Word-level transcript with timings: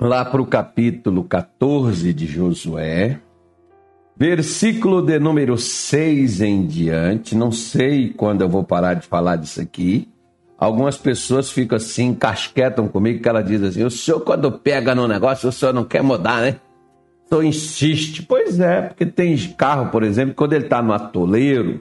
lá 0.00 0.24
para 0.24 0.40
o 0.40 0.46
capítulo 0.46 1.24
14 1.24 2.12
de 2.12 2.26
Josué, 2.26 3.20
versículo 4.16 5.02
de 5.02 5.18
número 5.18 5.58
6 5.58 6.40
em 6.40 6.66
diante. 6.66 7.34
Não 7.34 7.50
sei 7.50 8.10
quando 8.10 8.42
eu 8.42 8.48
vou 8.48 8.62
parar 8.62 8.94
de 8.94 9.06
falar 9.06 9.36
disso 9.36 9.60
aqui. 9.60 10.08
Algumas 10.56 10.96
pessoas 10.96 11.50
ficam 11.50 11.76
assim, 11.76 12.14
casquetam 12.14 12.88
comigo, 12.88 13.22
que 13.22 13.28
ela 13.28 13.42
diz 13.42 13.62
assim: 13.62 13.84
o 13.84 13.90
senhor, 13.90 14.20
quando 14.20 14.50
pega 14.52 14.94
no 14.94 15.06
negócio, 15.06 15.48
o 15.48 15.52
senhor 15.52 15.72
não 15.72 15.84
quer 15.84 16.02
mudar, 16.02 16.42
né? 16.42 16.56
O 17.26 17.28
senhor 17.28 17.44
insiste. 17.44 18.22
Pois 18.22 18.58
é, 18.58 18.82
porque 18.82 19.06
tem 19.06 19.36
carro, 19.56 19.90
por 19.90 20.02
exemplo, 20.02 20.34
quando 20.34 20.52
ele 20.52 20.64
está 20.64 20.82
no 20.82 20.92
atoleiro, 20.92 21.80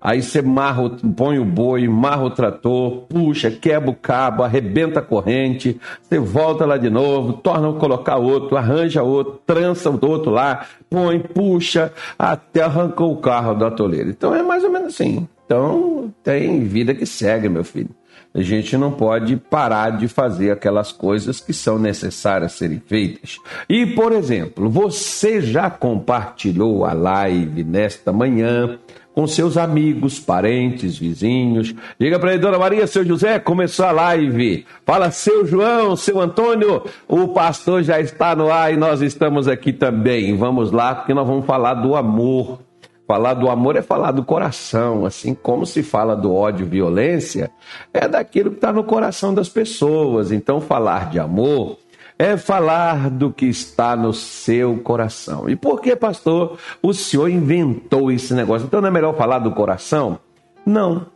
Aí 0.00 0.22
você 0.22 0.40
marra, 0.40 0.90
põe 1.14 1.38
o 1.38 1.44
boi, 1.44 1.86
marra 1.86 2.24
o 2.24 2.30
trator, 2.30 3.02
puxa, 3.08 3.50
quebra 3.50 3.90
o 3.90 3.94
cabo, 3.94 4.42
arrebenta 4.42 5.00
a 5.00 5.02
corrente, 5.02 5.78
você 6.00 6.18
volta 6.18 6.64
lá 6.64 6.78
de 6.78 6.88
novo, 6.88 7.34
torna 7.34 7.68
a 7.68 7.74
colocar 7.74 8.16
outro, 8.16 8.56
arranja 8.56 9.02
outro, 9.02 9.40
trança 9.44 9.90
o 9.90 10.06
outro 10.06 10.30
lá, 10.30 10.66
põe, 10.88 11.20
puxa, 11.20 11.92
até 12.18 12.62
arrancou 12.62 13.12
o 13.12 13.18
carro 13.18 13.54
do 13.54 13.66
atoleiro. 13.66 14.08
Então 14.08 14.34
é 14.34 14.42
mais 14.42 14.64
ou 14.64 14.70
menos 14.70 14.94
assim. 14.94 15.28
Então 15.44 16.14
tem 16.22 16.64
vida 16.64 16.94
que 16.94 17.04
segue, 17.04 17.48
meu 17.48 17.64
filho. 17.64 17.90
A 18.32 18.40
gente 18.42 18.76
não 18.76 18.92
pode 18.92 19.36
parar 19.36 19.90
de 19.90 20.06
fazer 20.06 20.52
aquelas 20.52 20.92
coisas 20.92 21.40
que 21.40 21.52
são 21.52 21.80
necessárias 21.80 22.52
serem 22.52 22.80
feitas. 22.86 23.38
E, 23.68 23.84
por 23.84 24.12
exemplo, 24.12 24.70
você 24.70 25.42
já 25.42 25.68
compartilhou 25.68 26.84
a 26.84 26.92
live 26.92 27.64
nesta 27.64 28.12
manhã 28.12 28.78
com 29.14 29.26
seus 29.26 29.56
amigos, 29.56 30.18
parentes, 30.18 30.96
vizinhos. 30.96 31.74
Diga 31.98 32.18
para 32.18 32.32
ele, 32.32 32.42
Dona 32.42 32.58
Maria, 32.58 32.86
seu 32.86 33.04
José, 33.04 33.38
começou 33.38 33.86
a 33.86 33.90
live. 33.90 34.64
Fala, 34.86 35.10
seu 35.10 35.46
João, 35.46 35.96
seu 35.96 36.20
Antônio, 36.20 36.82
o 37.08 37.28
pastor 37.28 37.82
já 37.82 38.00
está 38.00 38.34
no 38.36 38.50
ar 38.50 38.72
e 38.72 38.76
nós 38.76 39.02
estamos 39.02 39.48
aqui 39.48 39.72
também. 39.72 40.36
Vamos 40.36 40.70
lá, 40.70 40.94
porque 40.94 41.14
nós 41.14 41.26
vamos 41.26 41.44
falar 41.44 41.74
do 41.74 41.96
amor. 41.96 42.60
Falar 43.06 43.34
do 43.34 43.50
amor 43.50 43.74
é 43.74 43.82
falar 43.82 44.12
do 44.12 44.22
coração, 44.22 45.04
assim 45.04 45.34
como 45.34 45.66
se 45.66 45.82
fala 45.82 46.14
do 46.14 46.32
ódio 46.32 46.64
e 46.64 46.68
violência, 46.68 47.50
é 47.92 48.06
daquilo 48.06 48.50
que 48.50 48.58
está 48.58 48.72
no 48.72 48.84
coração 48.84 49.34
das 49.34 49.48
pessoas. 49.48 50.30
Então, 50.30 50.60
falar 50.60 51.10
de 51.10 51.18
amor 51.18 51.76
é 52.20 52.36
falar 52.36 53.08
do 53.08 53.32
que 53.32 53.46
está 53.46 53.96
no 53.96 54.12
seu 54.12 54.76
coração. 54.76 55.48
E 55.48 55.56
por 55.56 55.80
que, 55.80 55.96
pastor, 55.96 56.58
o 56.82 56.92
senhor 56.92 57.30
inventou 57.30 58.12
esse 58.12 58.34
negócio? 58.34 58.66
Então 58.66 58.78
não 58.78 58.88
é 58.88 58.90
melhor 58.90 59.16
falar 59.16 59.38
do 59.38 59.50
coração? 59.52 60.18
Não. 60.66 61.06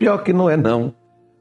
Pior 0.00 0.18
que 0.24 0.32
não 0.32 0.50
é, 0.50 0.56
não. 0.56 0.92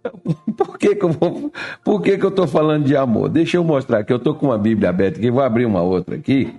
Por 0.55 0.77
que, 0.77 0.93
que 0.93 1.03
eu 1.03 1.09
vou, 1.09 1.51
por 1.83 1.99
que, 1.99 2.15
que 2.15 2.23
eu 2.23 2.29
estou 2.29 2.45
falando 2.45 2.85
de 2.85 2.95
amor? 2.95 3.27
Deixa 3.27 3.57
eu 3.57 3.63
mostrar 3.63 4.03
que 4.03 4.13
eu 4.13 4.17
estou 4.17 4.35
com 4.35 4.45
uma 4.45 4.57
Bíblia 4.57 4.91
aberta 4.91 5.17
aqui, 5.17 5.31
vou 5.31 5.41
abrir 5.41 5.65
uma 5.65 5.81
outra 5.81 6.15
aqui, 6.15 6.53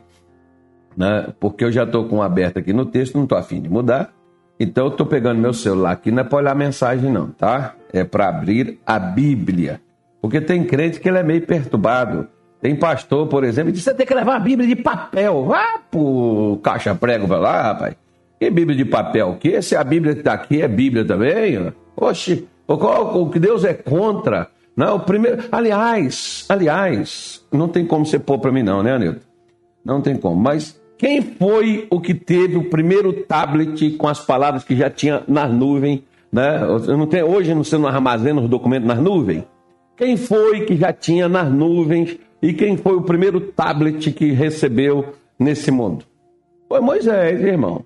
né? 0.96 1.28
porque 1.38 1.64
eu 1.64 1.70
já 1.70 1.84
estou 1.84 2.08
com 2.08 2.16
uma 2.16 2.26
aberta 2.26 2.58
aqui 2.58 2.72
no 2.72 2.84
texto, 2.84 3.14
não 3.14 3.22
estou 3.22 3.38
afim 3.38 3.60
de 3.60 3.68
mudar. 3.68 4.12
Então 4.58 4.86
eu 4.86 4.90
estou 4.90 5.06
pegando 5.06 5.40
meu 5.40 5.54
celular 5.54 5.92
aqui, 5.92 6.10
não 6.10 6.22
é 6.22 6.24
para 6.24 6.38
olhar 6.38 6.50
a 6.50 6.56
mensagem, 6.56 7.10
não, 7.10 7.28
tá? 7.28 7.76
É 7.92 8.02
para 8.02 8.28
abrir 8.28 8.80
a 8.84 8.98
Bíblia. 8.98 9.80
Porque 10.26 10.40
tem 10.40 10.64
crente 10.64 10.98
que 10.98 11.08
ele 11.08 11.18
é 11.18 11.22
meio 11.22 11.46
perturbado. 11.46 12.26
Tem 12.60 12.74
pastor, 12.74 13.28
por 13.28 13.44
exemplo, 13.44 13.70
que 13.70 13.76
diz: 13.76 13.84
você 13.84 13.94
tem 13.94 14.04
que 14.04 14.12
levar 14.12 14.34
a 14.34 14.40
Bíblia 14.40 14.66
de 14.66 14.74
papel. 14.74 15.44
Vá 15.44 15.78
pro 15.88 16.58
caixa 16.64 16.96
prego 16.96 17.28
pra 17.28 17.38
lá, 17.38 17.62
rapaz. 17.62 17.94
Que 18.40 18.50
Bíblia 18.50 18.76
de 18.76 18.84
papel? 18.84 19.36
Que? 19.38 19.62
Se 19.62 19.76
a 19.76 19.84
Bíblia 19.84 20.14
que 20.14 20.22
está 20.22 20.32
aqui 20.32 20.60
é 20.60 20.66
Bíblia 20.66 21.04
também? 21.04 21.72
Oxe, 21.96 22.44
o 22.66 23.30
que 23.30 23.38
Deus 23.38 23.64
é 23.64 23.72
contra. 23.72 24.48
Não, 24.76 24.96
o 24.96 25.00
primeiro. 25.00 25.44
Aliás, 25.52 26.44
aliás, 26.48 27.46
não 27.52 27.68
tem 27.68 27.86
como 27.86 28.04
você 28.04 28.18
pôr 28.18 28.40
para 28.40 28.50
mim, 28.50 28.64
não, 28.64 28.82
né, 28.82 28.94
Anilton? 28.94 29.20
Não 29.84 30.00
tem 30.00 30.16
como. 30.16 30.34
Mas 30.34 30.76
quem 30.98 31.22
foi 31.22 31.86
o 31.88 32.00
que 32.00 32.14
teve 32.14 32.56
o 32.56 32.68
primeiro 32.68 33.12
tablet 33.12 33.92
com 33.92 34.08
as 34.08 34.18
palavras 34.18 34.64
que 34.64 34.74
já 34.74 34.90
tinha 34.90 35.22
na 35.28 35.46
nuvem? 35.46 36.02
Né? 36.32 36.58
Não 36.88 37.06
tem, 37.06 37.22
hoje 37.22 37.54
você 37.54 37.78
não 37.78 37.86
armazena 37.86 38.40
os 38.40 38.48
documentos 38.48 38.88
nas 38.88 38.98
nuvens? 38.98 39.44
Quem 39.96 40.16
foi 40.16 40.66
que 40.66 40.76
já 40.76 40.92
tinha 40.92 41.28
nas 41.28 41.50
nuvens 41.50 42.18
e 42.42 42.52
quem 42.52 42.76
foi 42.76 42.94
o 42.96 43.02
primeiro 43.02 43.40
tablet 43.40 44.12
que 44.12 44.30
recebeu 44.32 45.14
nesse 45.38 45.70
mundo? 45.70 46.04
Foi 46.68 46.80
Moisés, 46.80 47.40
irmão. 47.40 47.84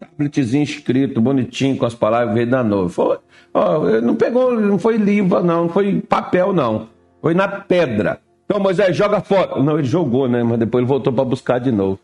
Tabletzinho 0.00 0.62
escrito, 0.62 1.20
bonitinho, 1.20 1.76
com 1.76 1.84
as 1.84 1.94
palavras 1.94 2.34
veio 2.34 2.46
da 2.48 2.62
nuvem. 2.64 2.88
Foi, 2.88 3.18
ó, 3.52 4.00
não 4.00 4.14
pegou, 4.14 4.58
não 4.58 4.78
foi 4.78 4.96
livro, 4.96 5.42
não, 5.42 5.64
não 5.64 5.68
foi 5.68 6.00
papel, 6.00 6.52
não. 6.52 6.88
Foi 7.20 7.34
na 7.34 7.48
pedra. 7.48 8.20
Então 8.46 8.60
Moisés 8.60 8.96
joga 8.96 9.20
fora. 9.20 9.60
Não, 9.62 9.78
ele 9.78 9.86
jogou, 9.86 10.28
né? 10.28 10.42
Mas 10.42 10.58
depois 10.58 10.82
ele 10.82 10.88
voltou 10.88 11.12
para 11.12 11.24
buscar 11.24 11.58
de 11.58 11.72
novo. 11.72 11.98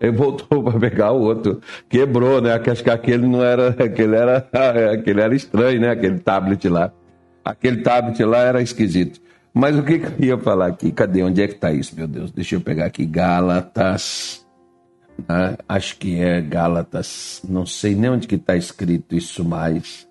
Ele 0.00 0.12
voltou 0.12 0.62
para 0.62 0.78
pegar 0.78 1.12
o 1.12 1.20
outro. 1.20 1.60
Quebrou, 1.88 2.40
né? 2.40 2.54
Acho 2.54 2.84
que 2.84 2.90
aquele 2.90 3.26
não 3.26 3.42
era. 3.42 3.68
Aquele 3.82 4.16
era, 4.16 4.48
aquele 4.92 5.20
era 5.20 5.34
estranho, 5.34 5.80
né? 5.80 5.90
Aquele 5.90 6.18
tablet 6.18 6.68
lá. 6.68 6.92
Aquele 7.44 7.78
tablet 7.78 8.22
lá 8.24 8.38
era 8.38 8.62
esquisito. 8.62 9.20
Mas 9.52 9.76
o 9.76 9.82
que, 9.82 9.94
eu 9.94 10.24
ia 10.24 10.38
falar 10.38 10.68
aqui? 10.68 10.92
Cadê? 10.92 11.22
Onde 11.22 11.42
é 11.42 11.48
que 11.48 11.54
está 11.54 11.72
isso, 11.72 11.94
meu 11.96 12.06
Deus? 12.06 12.30
Deixa 12.30 12.54
eu 12.54 12.60
pegar 12.60 12.86
aqui. 12.86 13.04
Gálatas. 13.04 14.46
Ah, 15.28 15.56
acho 15.68 15.96
que 15.96 16.18
é 16.20 16.40
Gálatas. 16.40 17.42
Não 17.48 17.66
sei 17.66 17.94
nem 17.94 18.10
onde 18.10 18.28
que 18.28 18.36
está 18.36 18.56
escrito 18.56 19.14
isso 19.14 19.44
mais. 19.44 20.06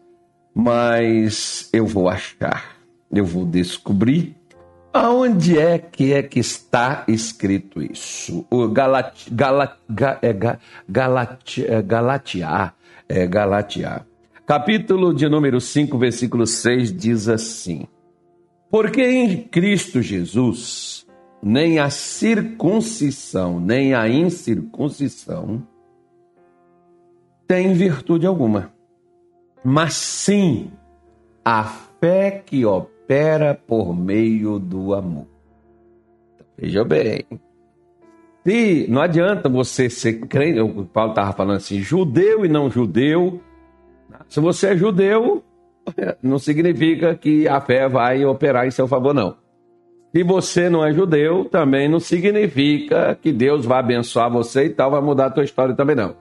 Mas 0.54 1.70
eu 1.72 1.86
vou 1.86 2.10
achar. 2.10 2.76
Eu 3.12 3.26
vou 3.26 3.46
descobrir. 3.46 4.36
Aonde 4.92 5.58
é 5.58 5.78
que 5.78 6.14
é 6.14 6.24
que 6.24 6.40
está 6.40 7.04
escrito 7.08 7.82
isso? 7.82 8.46
O 8.50 8.68
Galat, 8.68 9.14
Galat, 9.32 9.78
é, 10.22 10.34
Galat, 10.90 11.60
é, 11.60 11.82
Galatiá. 11.82 12.74
É. 13.08 14.09
Capítulo 14.50 15.14
de 15.14 15.30
número 15.30 15.62
5, 15.62 15.96
versículo 16.00 16.48
6 16.48 16.92
diz 16.92 17.30
assim: 17.30 17.86
Porque 18.72 19.00
em 19.00 19.44
Cristo 19.44 20.02
Jesus, 20.02 21.06
nem 21.40 21.78
a 21.78 21.92
circuncisão, 21.92 23.60
nem 23.60 23.94
a 23.94 24.10
incircuncisão 24.10 25.62
tem 27.48 27.74
virtude 27.74 28.26
alguma, 28.26 28.74
mas 29.64 29.94
sim 29.94 30.72
a 31.46 31.66
fé 32.00 32.42
que 32.44 32.66
opera 32.66 33.54
por 33.54 33.96
meio 33.96 34.58
do 34.58 34.96
amor. 34.96 35.28
Veja 36.58 36.84
bem, 36.84 37.24
se 38.44 38.88
não 38.90 39.00
adianta 39.00 39.48
você 39.48 39.92
ser 39.92 40.22
crente, 40.22 40.60
o 40.60 40.86
Paulo 40.86 41.12
estava 41.12 41.34
falando 41.34 41.58
assim, 41.58 41.80
judeu 41.82 42.44
e 42.44 42.50
não 42.50 42.68
judeu, 42.72 43.44
se 44.30 44.40
você 44.40 44.68
é 44.68 44.78
judeu, 44.78 45.44
não 46.22 46.38
significa 46.38 47.16
que 47.16 47.48
a 47.48 47.60
fé 47.60 47.90
vai 47.90 48.24
operar 48.24 48.68
em 48.68 48.72
seu 48.72 48.88
favor, 48.88 49.14
não. 49.14 49.36
Se 50.16 50.24
você 50.24 50.70
não 50.70 50.86
é 50.86 50.94
judeu, 50.94 51.46
também 51.46 51.90
não 51.90 52.00
significa 52.00 53.18
que 53.22 53.32
Deus 53.32 53.66
vai 53.66 53.80
abençoar 53.80 54.32
você 54.32 54.66
e 54.66 54.70
tal, 54.70 54.92
vai 54.92 55.02
mudar 55.02 55.28
a 55.28 55.32
tua 55.32 55.44
história 55.44 55.76
também, 55.76 55.96
não. 55.96 56.16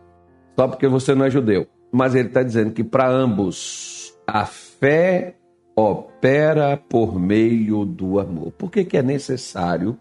Só 0.58 0.66
porque 0.66 0.88
você 0.88 1.14
não 1.14 1.24
é 1.24 1.30
judeu. 1.30 1.66
Mas 1.92 2.14
ele 2.14 2.28
está 2.28 2.42
dizendo 2.42 2.72
que 2.72 2.84
para 2.84 3.08
ambos 3.08 4.14
a 4.26 4.44
fé 4.44 5.36
opera 5.74 6.76
por 6.76 7.18
meio 7.18 7.84
do 7.84 8.18
amor. 8.18 8.52
Por 8.52 8.70
que, 8.70 8.84
que 8.84 8.96
é 8.96 9.02
necessário 9.02 9.96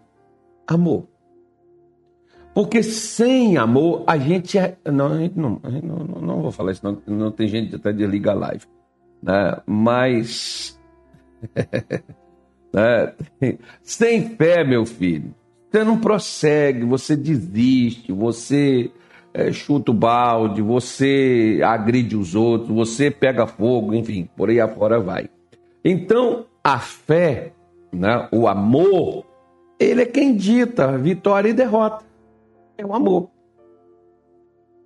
amor? 0.66 1.06
Porque 2.58 2.82
sem 2.82 3.56
amor, 3.56 4.02
a 4.04 4.18
gente 4.18 4.58
é. 4.58 4.76
Não, 4.84 5.10
não, 5.36 5.60
não, 5.80 6.20
não 6.20 6.42
vou 6.42 6.50
falar 6.50 6.72
isso, 6.72 6.84
não, 6.84 7.00
não 7.06 7.30
tem 7.30 7.46
gente 7.46 7.76
até 7.76 7.92
desliga 7.92 8.32
a 8.32 8.34
live. 8.34 8.64
Né? 9.22 9.58
Mas. 9.64 10.76
né? 12.74 13.14
Sem 13.80 14.30
fé, 14.30 14.64
meu 14.64 14.84
filho, 14.84 15.32
você 15.70 15.84
não 15.84 16.00
prossegue, 16.00 16.84
você 16.84 17.14
desiste, 17.14 18.10
você 18.10 18.90
é, 19.32 19.52
chuta 19.52 19.92
o 19.92 19.94
balde, 19.94 20.60
você 20.60 21.60
agride 21.64 22.16
os 22.16 22.34
outros, 22.34 22.74
você 22.74 23.08
pega 23.08 23.46
fogo, 23.46 23.94
enfim, 23.94 24.28
por 24.36 24.50
aí 24.50 24.58
afora 24.58 24.98
vai. 24.98 25.30
Então, 25.84 26.44
a 26.64 26.80
fé, 26.80 27.52
né, 27.92 28.28
o 28.32 28.48
amor, 28.48 29.24
ele 29.78 30.02
é 30.02 30.06
quem 30.06 30.34
dita 30.34 30.98
vitória 30.98 31.50
e 31.50 31.52
derrota 31.52 32.07
é 32.78 32.86
o 32.86 32.94
amor. 32.94 33.28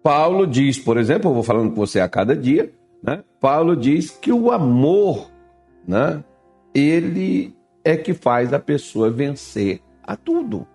Paulo 0.02 0.46
diz, 0.46 0.78
por 0.78 0.96
exemplo, 0.96 1.30
eu 1.30 1.34
vou 1.34 1.42
falando 1.42 1.70
com 1.70 1.76
você 1.76 2.00
a 2.00 2.08
cada 2.08 2.34
dia, 2.34 2.72
né? 3.02 3.22
Paulo 3.40 3.76
diz 3.76 4.10
que 4.10 4.32
o 4.32 4.50
amor, 4.50 5.30
né? 5.86 6.24
Ele 6.74 7.54
é 7.84 7.96
que 7.96 8.14
faz 8.14 8.52
a 8.52 8.58
pessoa 8.58 9.10
vencer 9.10 9.80
a 10.02 10.16
tudo. 10.16 10.66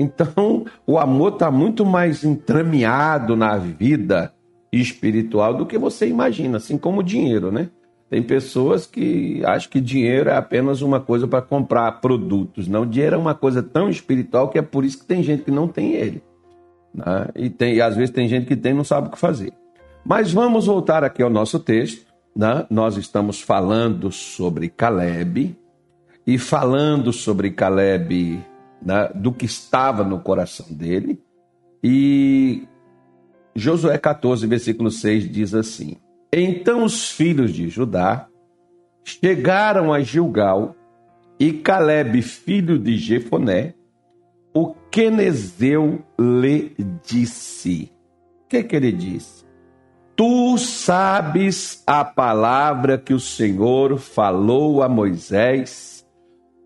Então, 0.00 0.64
o 0.86 0.98
amor 0.98 1.34
está 1.34 1.50
muito 1.50 1.84
mais 1.84 2.24
entrameado 2.24 3.36
na 3.36 3.56
vida 3.56 4.32
espiritual 4.72 5.54
do 5.54 5.66
que 5.66 5.76
você 5.76 6.08
imagina, 6.08 6.56
assim 6.56 6.78
como 6.78 7.00
o 7.00 7.04
dinheiro, 7.04 7.52
né? 7.52 7.68
Tem 8.10 8.22
pessoas 8.22 8.86
que 8.86 9.44
acham 9.44 9.70
que 9.70 9.80
dinheiro 9.80 10.30
é 10.30 10.36
apenas 10.36 10.80
uma 10.80 10.98
coisa 10.98 11.28
para 11.28 11.42
comprar 11.42 12.00
produtos. 12.00 12.66
Não, 12.66 12.86
dinheiro 12.86 13.16
é 13.16 13.18
uma 13.18 13.34
coisa 13.34 13.62
tão 13.62 13.90
espiritual 13.90 14.48
que 14.48 14.58
é 14.58 14.62
por 14.62 14.84
isso 14.84 15.00
que 15.00 15.04
tem 15.04 15.22
gente 15.22 15.42
que 15.42 15.50
não 15.50 15.68
tem 15.68 15.92
ele. 15.92 16.22
Né? 16.94 17.28
E, 17.34 17.50
tem, 17.50 17.74
e 17.74 17.80
às 17.80 17.96
vezes 17.96 18.10
tem 18.10 18.28
gente 18.28 18.46
que 18.46 18.56
tem 18.56 18.72
e 18.72 18.74
não 18.74 18.84
sabe 18.84 19.08
o 19.08 19.10
que 19.10 19.18
fazer. 19.18 19.52
Mas 20.04 20.32
vamos 20.32 20.66
voltar 20.66 21.04
aqui 21.04 21.22
ao 21.22 21.30
nosso 21.30 21.58
texto. 21.58 22.06
Né? 22.34 22.66
Nós 22.70 22.96
estamos 22.96 23.40
falando 23.40 24.10
sobre 24.10 24.68
Caleb 24.68 25.56
e 26.26 26.38
falando 26.38 27.12
sobre 27.12 27.50
Caleb 27.50 28.44
né, 28.82 29.10
do 29.14 29.32
que 29.32 29.44
estava 29.44 30.04
no 30.04 30.20
coração 30.20 30.66
dele. 30.70 31.20
E 31.82 32.66
Josué 33.54 33.98
14, 33.98 34.46
versículo 34.46 34.90
6 34.90 35.30
diz 35.30 35.54
assim: 35.54 35.96
Então 36.32 36.84
os 36.84 37.10
filhos 37.10 37.52
de 37.52 37.68
Judá 37.68 38.28
chegaram 39.04 39.92
a 39.92 40.00
Gilgal 40.00 40.74
e 41.40 41.52
Caleb, 41.52 42.20
filho 42.22 42.78
de 42.78 42.96
Jefoné, 42.98 43.74
o 44.58 44.74
Quenezeu 44.90 46.00
lhe 46.18 46.74
disse. 47.06 47.92
O 48.44 48.48
que, 48.48 48.64
que 48.64 48.74
ele 48.74 48.90
disse? 48.90 49.44
Tu 50.16 50.58
sabes 50.58 51.84
a 51.86 52.04
palavra 52.04 52.98
que 52.98 53.14
o 53.14 53.20
Senhor 53.20 53.98
falou 53.98 54.82
a 54.82 54.88
Moisés, 54.88 56.04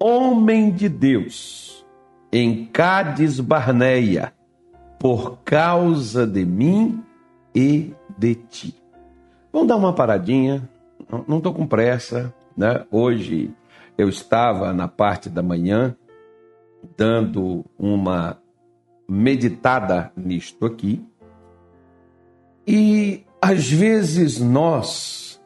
homem 0.01 0.71
de 0.71 0.89
Deus, 0.89 1.85
em 2.33 2.65
Cádiz 2.65 3.39
Barneia, 3.41 4.33
por 4.99 5.41
causa 5.45 6.27
de 6.27 6.47
mim 6.47 7.05
e 7.55 7.93
de 8.17 8.35
ti. 8.37 8.75
Vamos 9.53 9.69
dar 9.69 9.77
uma 9.77 9.93
paradinha, 9.93 10.67
não 11.29 11.37
estou 11.37 11.53
com 11.53 11.67
pressa, 11.67 12.33
né? 12.57 12.87
Hoje 12.91 13.51
eu 13.99 14.09
estava 14.09 14.73
na 14.73 14.89
parte 14.89 15.29
da 15.29 15.43
manhã 15.43 15.95
dando 16.97 17.65
uma 17.79 18.39
meditada 19.09 20.13
nisto 20.17 20.67
aqui. 20.67 21.05
E 22.67 23.25
às 23.41 23.71
vezes 23.71 24.41
nós 24.41 25.43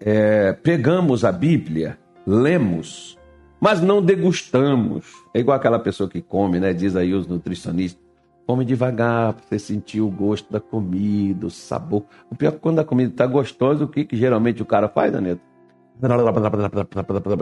é, 0.00 0.52
pegamos 0.52 1.24
a 1.24 1.32
Bíblia, 1.32 1.98
lemos, 2.26 3.18
mas 3.60 3.80
não 3.80 4.02
degustamos. 4.02 5.06
É 5.34 5.40
igual 5.40 5.56
aquela 5.56 5.78
pessoa 5.78 6.08
que 6.08 6.22
come, 6.22 6.58
né? 6.60 6.72
Diz 6.72 6.96
aí 6.96 7.12
os 7.12 7.26
nutricionistas. 7.26 8.02
Come 8.46 8.64
devagar 8.64 9.34
para 9.34 9.44
você 9.46 9.58
sentir 9.58 10.00
o 10.00 10.08
gosto 10.08 10.50
da 10.50 10.58
comida, 10.58 11.46
o 11.46 11.50
sabor. 11.50 12.04
O 12.30 12.34
pior 12.34 12.48
é 12.48 12.52
que 12.52 12.58
quando 12.58 12.78
a 12.78 12.84
comida 12.84 13.10
está 13.10 13.26
gostosa, 13.26 13.84
o 13.84 13.88
que, 13.88 14.06
que 14.06 14.16
geralmente 14.16 14.62
o 14.62 14.66
cara 14.66 14.88
faz, 14.88 15.14
Aneto? 15.14 15.42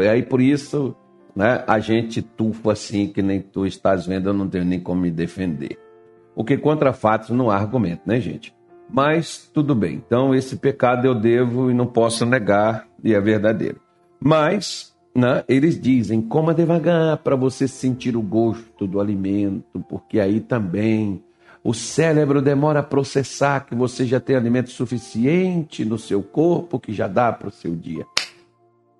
E 0.02 0.08
aí 0.08 0.22
por 0.22 0.40
isso 0.40 0.96
né, 1.36 1.62
a 1.66 1.78
gente 1.78 2.22
tufa 2.22 2.72
assim 2.72 3.08
que 3.08 3.20
nem 3.20 3.42
tu 3.42 3.66
estás 3.66 4.06
vendo, 4.06 4.30
eu 4.30 4.32
não 4.32 4.48
tenho 4.48 4.64
nem 4.64 4.80
como 4.80 5.02
me 5.02 5.10
defender. 5.10 5.78
Porque 6.34 6.56
contra 6.56 6.94
fatos 6.94 7.30
não 7.30 7.50
há 7.50 7.56
argumento, 7.56 8.00
né, 8.06 8.18
gente? 8.18 8.54
Mas 8.88 9.50
tudo 9.52 9.74
bem. 9.74 10.02
Então, 10.06 10.34
esse 10.34 10.56
pecado 10.56 11.06
eu 11.06 11.14
devo 11.14 11.70
e 11.70 11.74
não 11.74 11.86
posso 11.86 12.24
negar, 12.24 12.88
e 13.04 13.12
é 13.12 13.20
verdadeiro. 13.20 13.80
Mas, 14.18 14.94
né, 15.14 15.44
eles 15.48 15.78
dizem: 15.78 16.22
coma 16.22 16.54
devagar 16.54 17.18
para 17.18 17.36
você 17.36 17.68
sentir 17.68 18.16
o 18.16 18.22
gosto 18.22 18.86
do 18.86 19.00
alimento, 19.00 19.84
porque 19.88 20.18
aí 20.18 20.40
também 20.40 21.22
o 21.62 21.74
cérebro 21.74 22.40
demora 22.40 22.80
a 22.80 22.84
processar 22.84 23.66
que 23.66 23.74
você 23.74 24.06
já 24.06 24.20
tem 24.20 24.36
alimento 24.36 24.70
suficiente 24.70 25.84
no 25.84 25.98
seu 25.98 26.22
corpo 26.22 26.78
que 26.78 26.92
já 26.92 27.08
dá 27.08 27.32
para 27.32 27.48
o 27.48 27.52
seu 27.52 27.74
dia. 27.74 28.06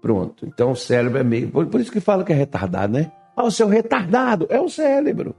Pronto. 0.07 0.47
Então 0.47 0.71
o 0.71 0.77
cérebro 0.77 1.19
é 1.19 1.25
meio. 1.25 1.49
Por, 1.51 1.81
isso 1.81 1.91
que 1.91 1.99
fala 1.99 2.23
que 2.23 2.33
é 2.33 2.37
retardado, 2.37 2.93
né? 2.93 3.11
Ah, 3.37 3.43
o 3.43 3.51
seu 3.51 3.67
retardado 3.67 4.47
é 4.49 4.61
o 4.61 4.69
cérebro. 4.69 5.35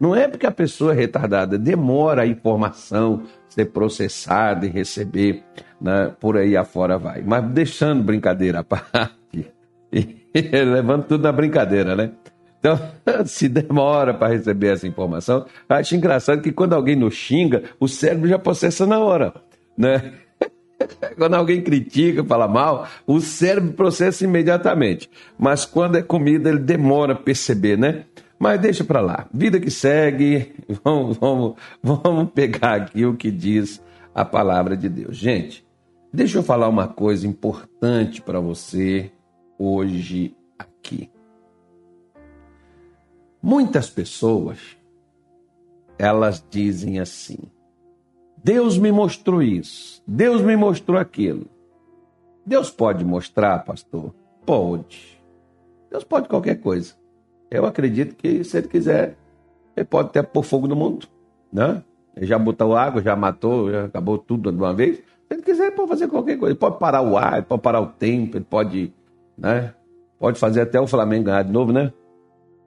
Não 0.00 0.12
é 0.14 0.26
porque 0.26 0.44
a 0.44 0.50
pessoa 0.50 0.92
é 0.92 0.96
retardada, 0.96 1.56
demora 1.56 2.22
a 2.22 2.26
informação 2.26 3.22
ser 3.48 3.66
processada 3.66 4.66
e 4.66 4.68
receber, 4.68 5.44
né, 5.80 6.12
por 6.18 6.36
aí 6.36 6.56
afora 6.56 6.98
vai. 6.98 7.22
Mas 7.22 7.44
deixando 7.52 8.02
brincadeira 8.02 8.58
à 8.58 8.64
parte, 8.66 9.52
levando 10.52 11.04
tudo 11.04 11.22
na 11.22 11.30
brincadeira, 11.30 11.94
né? 11.94 12.10
Então, 12.58 12.76
se 13.24 13.48
demora 13.48 14.12
para 14.12 14.32
receber 14.32 14.72
essa 14.72 14.86
informação, 14.86 15.46
acho 15.68 15.94
engraçado 15.94 16.42
que 16.42 16.50
quando 16.50 16.72
alguém 16.72 16.96
nos 16.96 17.14
xinga, 17.14 17.62
o 17.78 17.86
cérebro 17.86 18.28
já 18.28 18.38
processa 18.38 18.84
na 18.84 18.98
hora, 18.98 19.32
né? 19.76 20.12
Quando 21.16 21.34
alguém 21.34 21.62
critica, 21.62 22.24
fala 22.24 22.48
mal, 22.48 22.88
o 23.06 23.20
cérebro 23.20 23.72
processa 23.72 24.24
imediatamente. 24.24 25.10
Mas 25.38 25.64
quando 25.64 25.96
é 25.96 26.02
comida, 26.02 26.48
ele 26.48 26.58
demora 26.58 27.12
a 27.12 27.16
perceber, 27.16 27.76
né? 27.76 28.04
Mas 28.38 28.60
deixa 28.60 28.84
para 28.84 29.00
lá. 29.00 29.26
Vida 29.32 29.58
que 29.58 29.70
segue, 29.70 30.52
vamos, 30.84 31.16
vamos, 31.16 31.56
vamos 31.82 32.30
pegar 32.32 32.74
aqui 32.74 33.04
o 33.04 33.16
que 33.16 33.30
diz 33.30 33.82
a 34.14 34.24
palavra 34.24 34.76
de 34.76 34.88
Deus. 34.88 35.16
Gente, 35.16 35.66
deixa 36.12 36.38
eu 36.38 36.42
falar 36.42 36.68
uma 36.68 36.86
coisa 36.86 37.26
importante 37.26 38.22
para 38.22 38.40
você 38.40 39.10
hoje 39.58 40.36
aqui. 40.58 41.10
Muitas 43.42 43.90
pessoas, 43.90 44.58
elas 45.98 46.44
dizem 46.48 47.00
assim: 47.00 47.38
Deus 48.42 48.78
me 48.78 48.92
mostrou 48.92 49.42
isso, 49.42 50.02
Deus 50.06 50.42
me 50.42 50.56
mostrou 50.56 50.98
aquilo. 50.98 51.46
Deus 52.46 52.70
pode 52.70 53.04
mostrar, 53.04 53.64
pastor? 53.64 54.14
Pode. 54.46 55.20
Deus 55.90 56.04
pode 56.04 56.28
qualquer 56.28 56.56
coisa. 56.56 56.94
Eu 57.50 57.66
acredito 57.66 58.14
que 58.16 58.42
se 58.44 58.58
ele 58.58 58.68
quiser, 58.68 59.16
ele 59.76 59.84
pode 59.84 60.08
até 60.08 60.22
pôr 60.22 60.42
fogo 60.42 60.66
no 60.66 60.76
mundo, 60.76 61.06
né? 61.52 61.82
Ele 62.16 62.26
já 62.26 62.38
botou 62.38 62.76
água, 62.76 63.02
já 63.02 63.14
matou, 63.14 63.70
já 63.70 63.84
acabou 63.84 64.18
tudo 64.18 64.50
de 64.50 64.58
uma 64.58 64.74
vez. 64.74 64.96
Se 64.96 65.34
ele 65.34 65.42
quiser, 65.42 65.66
ele 65.66 65.76
pode 65.76 65.88
fazer 65.88 66.08
qualquer 66.08 66.36
coisa. 66.38 66.52
Ele 66.52 66.58
pode 66.58 66.78
parar 66.78 67.02
o 67.02 67.16
ar, 67.16 67.34
ele 67.34 67.42
pode 67.42 67.62
parar 67.62 67.80
o 67.80 67.86
tempo, 67.86 68.36
ele 68.36 68.46
pode, 68.48 68.92
né? 69.36 69.72
Pode 70.18 70.38
fazer 70.38 70.62
até 70.62 70.80
o 70.80 70.86
Flamengo 70.86 71.24
ganhar 71.26 71.42
de 71.42 71.52
novo, 71.52 71.72
né? 71.72 71.92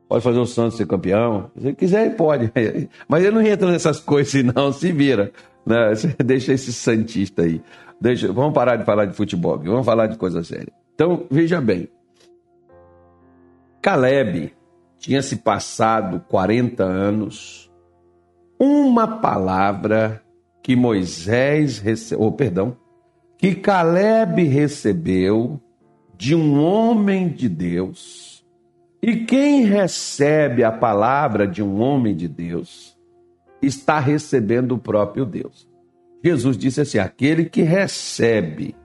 Pode 0.08 0.24
fazer 0.24 0.40
o 0.40 0.46
Santos 0.46 0.78
ser 0.78 0.88
campeão. 0.88 1.52
Se 1.58 1.68
ele 1.68 1.76
quiser, 1.76 2.06
ele 2.06 2.16
pode. 2.16 2.52
Mas 3.08 3.24
ele 3.24 3.36
não 3.36 3.42
entra 3.42 3.70
nessas 3.72 4.00
coisas, 4.00 4.44
não, 4.44 4.72
se 4.72 4.92
vira. 4.92 5.32
Né? 5.66 5.94
Deixa 6.24 6.54
esse 6.54 6.74
Santista 6.74 7.44
aí. 7.44 7.62
Deixa, 8.00 8.32
vamos 8.32 8.54
parar 8.54 8.78
de 8.78 8.86
falar 8.86 9.06
de 9.06 9.16
futebol, 9.16 9.60
vamos 9.60 9.86
falar 9.86 10.08
de 10.08 10.18
coisa 10.18 10.44
séria. 10.44 10.74
Então, 10.96 11.26
veja 11.30 11.62
bem. 11.62 11.88
Caleb 13.82 14.54
tinha 14.98 15.22
se 15.22 15.38
passado 15.38 16.24
40 16.28 16.84
anos, 16.84 17.72
uma 18.60 19.20
palavra 19.20 20.24
que 20.62 20.76
Moisés 20.76 21.80
recebeu, 21.80 22.28
oh, 22.28 22.32
perdão, 22.32 22.78
que 23.38 23.56
Caleb 23.56 24.44
recebeu 24.44 25.60
de 26.16 26.36
um 26.36 26.64
homem 26.64 27.30
de 27.30 27.50
Deus. 27.50 28.46
E 29.02 29.26
quem 29.26 29.64
recebe 29.64 30.64
a 30.64 30.72
palavra 30.72 31.48
de 31.48 31.64
um 31.64 31.82
homem 31.82 32.16
de 32.16 32.28
Deus 32.28 32.91
está 33.62 34.00
recebendo 34.00 34.74
o 34.74 34.78
próprio 34.78 35.26
Deus. 35.26 35.70
Jesus 36.24 36.58
disse 36.58 36.82
assim: 36.82 36.98
aquele 36.98 37.46
que 37.46 37.62
recebe, 37.62 38.76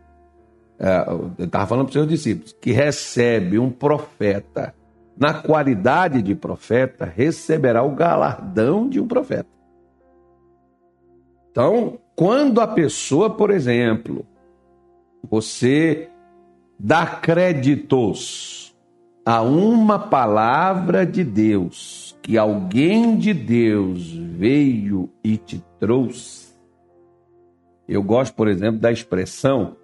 é, 0.79 1.45
estava 1.45 1.67
falando 1.67 1.87
para 1.87 1.91
os 1.91 1.95
seus 1.95 2.09
discípulos, 2.09 2.57
que 2.61 2.73
recebe 2.73 3.59
um 3.59 3.71
profeta 3.71 4.75
na 5.17 5.33
qualidade 5.33 6.21
de 6.21 6.35
profeta, 6.35 7.07
receberá 7.07 7.83
o 7.83 7.95
galardão 7.95 8.89
de 8.89 9.01
um 9.01 9.07
profeta. 9.07 9.49
Então, 11.51 11.99
quando 12.15 12.61
a 12.61 12.67
pessoa, 12.67 13.31
por 13.31 13.51
exemplo, 13.51 14.27
você 15.23 16.11
dá 16.79 17.07
créditos 17.07 18.77
a 19.25 19.41
uma 19.41 19.99
palavra 19.99 21.07
de 21.07 21.25
Deus, 21.25 22.06
que 22.23 22.37
alguém 22.37 23.17
de 23.17 23.33
Deus 23.33 24.13
veio 24.13 25.11
e 25.23 25.37
te 25.37 25.63
trouxe. 25.79 26.55
Eu 27.89 28.03
gosto, 28.03 28.35
por 28.35 28.49
exemplo, 28.49 28.81
da 28.81 28.91
expressão 28.91 29.77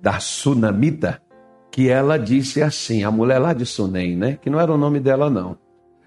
da 0.00 0.20
sunamita, 0.20 1.22
que 1.70 1.88
ela 1.88 2.18
disse 2.18 2.62
assim, 2.62 3.02
a 3.02 3.10
mulher 3.10 3.38
lá 3.38 3.52
de 3.52 3.66
Sunem, 3.66 4.16
né? 4.16 4.38
Que 4.40 4.50
não 4.50 4.60
era 4.60 4.72
o 4.72 4.78
nome 4.78 5.00
dela, 5.00 5.28
não. 5.28 5.56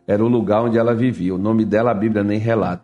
Era 0.07 0.23
o 0.23 0.27
lugar 0.27 0.63
onde 0.63 0.77
ela 0.77 0.95
vivia. 0.95 1.35
O 1.35 1.37
nome 1.37 1.65
dela 1.65 1.91
a 1.91 1.93
Bíblia 1.93 2.23
nem 2.23 2.39
relata. 2.39 2.83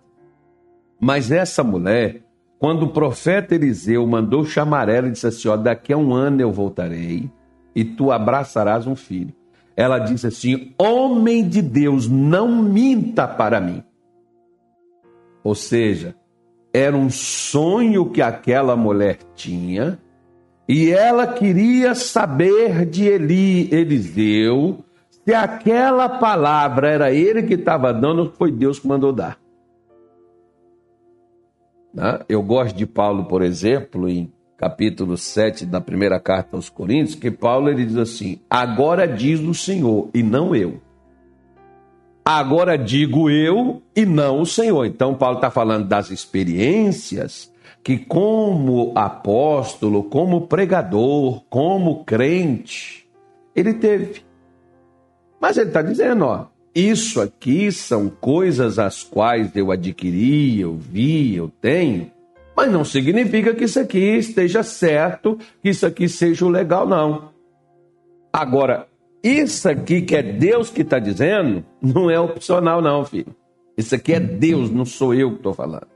Mas 0.99 1.31
essa 1.31 1.63
mulher, 1.63 2.21
quando 2.59 2.83
o 2.83 2.89
profeta 2.89 3.55
Eliseu 3.55 4.05
mandou 4.05 4.45
chamar 4.45 4.89
ela 4.89 5.07
e 5.07 5.11
disse 5.11 5.27
assim: 5.27 5.47
ó, 5.47 5.57
daqui 5.57 5.91
a 5.93 5.97
um 5.97 6.13
ano 6.13 6.41
eu 6.41 6.51
voltarei 6.51 7.29
e 7.75 7.83
tu 7.83 8.11
abraçarás 8.11 8.87
um 8.87 8.95
filho. 8.95 9.33
Ela 9.75 9.99
disse 9.99 10.27
assim: 10.27 10.73
Homem 10.77 11.47
de 11.47 11.61
Deus, 11.61 12.07
não 12.07 12.63
minta 12.63 13.27
para 13.27 13.59
mim. 13.59 13.83
Ou 15.43 15.53
seja, 15.53 16.15
era 16.73 16.95
um 16.95 17.09
sonho 17.09 18.09
que 18.09 18.21
aquela 18.21 18.75
mulher 18.75 19.19
tinha 19.35 19.97
E 20.67 20.91
ela 20.91 21.27
queria 21.27 21.93
saber 21.93 22.85
de 22.85 23.05
Eli, 23.05 23.73
Eliseu 23.73 24.83
se 25.09 25.33
aquela 25.33 26.07
palavra 26.07 26.89
era 26.89 27.11
ele 27.11 27.43
que 27.43 27.55
estava 27.55 27.93
dando 27.93 28.23
ou 28.23 28.31
foi 28.31 28.51
Deus 28.51 28.77
que 28.77 28.87
mandou 28.87 29.11
dar. 29.11 29.39
Né? 31.93 32.19
Eu 32.27 32.43
gosto 32.43 32.75
de 32.75 32.85
Paulo, 32.85 33.25
por 33.25 33.41
exemplo, 33.41 34.09
em 34.09 34.31
capítulo 34.57 35.17
7 35.17 35.65
da 35.65 35.81
primeira 35.81 36.19
carta 36.19 36.55
aos 36.55 36.69
Coríntios, 36.69 37.15
que 37.15 37.29
Paulo 37.29 37.69
ele 37.69 37.85
diz 37.85 37.97
assim: 37.97 38.39
Agora 38.49 39.07
diz 39.07 39.39
o 39.39 39.53
Senhor 39.53 40.09
e 40.13 40.23
não 40.23 40.55
eu. 40.55 40.81
Agora 42.23 42.75
digo 42.75 43.29
eu 43.29 43.83
e 43.95 44.05
não 44.05 44.41
o 44.41 44.45
Senhor. 44.45 44.85
Então, 44.85 45.13
Paulo 45.13 45.37
está 45.37 45.51
falando 45.51 45.87
das 45.87 46.09
experiências 46.09 47.53
que, 47.83 47.99
como 47.99 48.91
apóstolo, 48.95 50.03
como 50.03 50.47
pregador, 50.47 51.43
como 51.47 52.03
crente, 52.03 53.07
ele 53.55 53.75
teve. 53.75 54.23
Mas 55.39 55.55
ele 55.57 55.67
está 55.67 55.83
dizendo, 55.83 56.25
ó, 56.25 56.47
isso 56.73 57.21
aqui 57.21 57.71
são 57.71 58.09
coisas 58.09 58.79
as 58.79 59.03
quais 59.03 59.55
eu 59.55 59.71
adquiri, 59.71 60.59
eu 60.59 60.75
vi, 60.75 61.35
eu 61.35 61.51
tenho, 61.61 62.11
mas 62.55 62.71
não 62.71 62.85
significa 62.85 63.53
que 63.53 63.65
isso 63.65 63.79
aqui 63.79 63.99
esteja 64.17 64.63
certo, 64.63 65.37
que 65.61 65.69
isso 65.69 65.85
aqui 65.85 66.07
seja 66.07 66.45
o 66.45 66.49
legal, 66.49 66.87
não. 66.87 67.29
Agora, 68.31 68.87
isso 69.23 69.67
aqui 69.67 70.01
que 70.01 70.15
é 70.15 70.23
Deus 70.23 70.69
que 70.69 70.81
está 70.81 70.99
dizendo, 70.99 71.65
não 71.81 72.09
é 72.09 72.19
opcional, 72.19 72.81
não, 72.81 73.03
filho. 73.03 73.35
Isso 73.77 73.93
aqui 73.95 74.13
é 74.13 74.19
Deus, 74.19 74.71
não 74.71 74.85
sou 74.85 75.13
eu 75.13 75.31
que 75.31 75.37
estou 75.37 75.53
falando. 75.53 75.87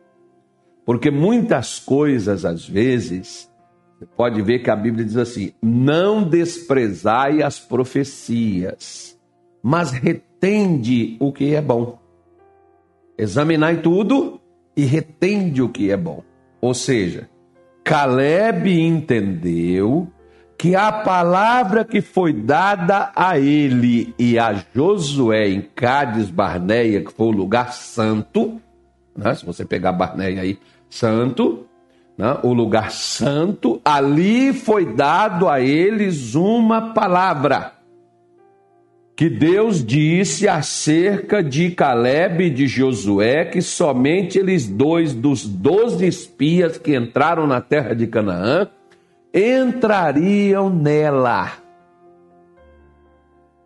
Porque 0.86 1.12
muitas 1.12 1.80
coisas, 1.80 2.44
às 2.44 2.68
vezes, 2.68 3.50
você 3.98 4.06
pode 4.06 4.42
ver 4.42 4.60
que 4.60 4.72
a 4.72 4.75
Bíblia 4.75 5.06
diz 5.06 5.18
assim: 5.18 5.54
não 5.62 6.24
desprezai 6.24 7.44
as 7.44 7.60
profecias, 7.60 9.18
mas 9.62 9.92
retende 9.92 11.16
o 11.20 11.32
que 11.32 11.54
é 11.54 11.62
bom. 11.62 12.00
Examinai 13.18 13.82
tudo 13.82 14.39
e 14.75 14.84
retende 14.86 15.62
o 15.62 15.70
que 15.70 15.92
é 15.92 15.98
bom. 15.98 16.24
Ou 16.62 16.74
seja, 16.74 17.30
Caleb 17.84 18.70
entendeu 18.82 20.08
que 20.58 20.75
a 20.75 20.92
palavra 20.92 21.86
que 21.86 22.01
foi 22.01 22.34
dada 22.34 23.12
a 23.16 23.39
ele 23.39 24.13
e 24.20 24.38
a 24.38 24.54
Josué 24.75 25.48
em 25.48 25.62
Cádiz 25.62 26.30
Barneia, 26.30 27.01
que 27.01 27.13
foi 27.13 27.28
o 27.28 27.32
lugar 27.32 27.72
santo, 27.72 28.60
né? 29.16 29.34
se 29.36 29.46
você 29.46 29.63
pegar 29.63 29.94
Barneia 29.94 30.42
aí, 30.42 30.60
santo, 30.89 31.66
né? 32.18 32.38
o 32.44 32.51
lugar 32.51 32.92
santo, 32.92 33.80
ali 33.86 34.51
foi 34.54 34.94
dado 34.94 35.48
a 35.48 35.62
eles 35.62 36.36
uma 36.36 36.94
palavra 36.94 37.78
que 39.19 39.29
Deus 39.29 39.85
disse 39.85 40.47
acerca 40.47 41.43
de 41.43 41.71
Caleb 41.71 42.41
e 42.45 42.49
de 42.49 42.69
Josué 42.69 43.43
que 43.43 43.61
somente 43.61 44.39
eles 44.39 44.65
dois 44.65 45.13
dos 45.13 45.45
doze 45.45 46.07
espias 46.07 46.77
que 46.77 46.95
entraram 46.95 47.45
na 47.45 47.59
terra 47.59 47.93
de 47.93 48.07
Canaã 48.07 48.69
entrariam 49.33 50.69
nela. 50.69 51.51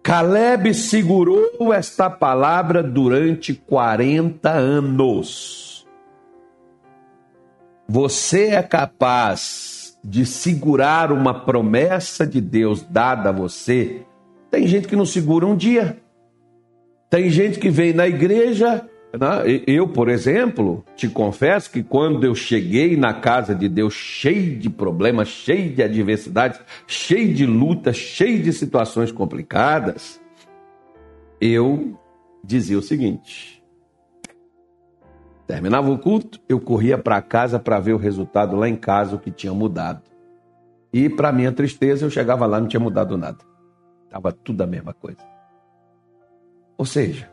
Caleb 0.01 0.74
segurou 0.74 1.72
esta 1.72 2.10
palavra 2.10 2.81
durante 2.81 3.53
40 3.53 4.50
anos. 4.50 5.86
Você 7.88 8.48
é 8.48 8.63
capaz 8.63 10.00
de 10.03 10.25
segurar 10.25 11.12
uma 11.12 11.41
promessa 11.45 12.25
de 12.25 12.41
Deus 12.41 12.81
dada 12.81 13.29
a 13.29 13.31
você? 13.31 14.03
Tem 14.53 14.67
gente 14.67 14.88
que 14.88 14.95
não 14.95 15.03
segura 15.03 15.48
um 15.48 15.55
dia. 15.55 15.98
Tem 17.10 17.27
gente 17.27 17.57
que 17.57 17.72
vem 17.72 17.91
na 17.91 18.07
igreja 18.07 18.88
né? 19.19 19.63
Eu, 19.65 19.88
por 19.88 20.10
exemplo, 20.10 20.86
te 20.95 21.07
confesso 21.07 21.72
que 21.72 21.81
quando 21.81 22.24
eu 22.24 22.36
cheguei 22.36 22.95
na 22.95 23.15
casa 23.15 23.55
de 23.55 23.67
Deus 23.67 23.95
cheio 23.95 24.60
de 24.60 24.69
problemas, 24.69 25.27
cheio 25.27 25.72
de 25.72 25.81
adversidades, 25.81 26.60
cheio 26.86 27.33
de 27.33 27.48
lutas, 27.48 27.95
cheio 27.95 28.43
de 28.43 28.53
situações 28.53 29.12
complicadas, 29.12 30.22
eu 31.41 31.98
dizia 32.43 32.77
o 32.77 32.81
seguinte: 32.81 33.63
terminava 35.48 35.89
o 35.89 35.98
culto, 35.98 36.39
eu 36.48 36.60
corria 36.60 36.98
para 37.00 37.19
casa 37.24 37.57
para 37.57 37.79
ver 37.79 37.93
o 37.93 37.98
resultado 37.98 38.55
lá 38.55 38.69
em 38.69 38.75
casa, 38.75 39.15
o 39.15 39.19
que 39.19 39.31
tinha 39.31 39.53
mudado. 39.53 40.03
E, 40.93 41.10
para 41.10 41.31
minha 41.31 41.51
tristeza, 41.51 42.05
eu 42.05 42.12
chegava 42.12 42.45
lá 42.45 42.60
não 42.60 42.67
tinha 42.67 42.79
mudado 42.79 43.17
nada. 43.17 43.52
Estava 44.13 44.32
tudo 44.32 44.62
a 44.62 44.67
mesma 44.67 44.93
coisa. 44.93 45.17
Ou 46.77 46.86
seja, 46.86 47.27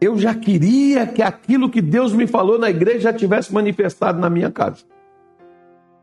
eu 0.00 0.16
já 0.16 0.32
queria 0.32 1.04
que 1.04 1.20
aquilo 1.20 1.68
que 1.68 1.82
Deus 1.82 2.12
me 2.12 2.28
falou 2.28 2.60
na 2.60 2.70
igreja 2.70 3.00
já 3.00 3.12
tivesse 3.12 3.52
manifestado 3.52 4.20
na 4.20 4.30
minha 4.30 4.48
casa. 4.48 4.84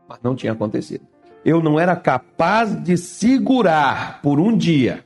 Mas 0.06 0.18
não 0.22 0.36
tinha 0.36 0.52
acontecido. 0.52 1.06
Eu 1.42 1.62
não 1.62 1.80
era 1.80 1.96
capaz 1.96 2.76
de 2.82 2.98
segurar 2.98 4.20
por 4.20 4.38
um 4.38 4.54
dia 4.54 5.02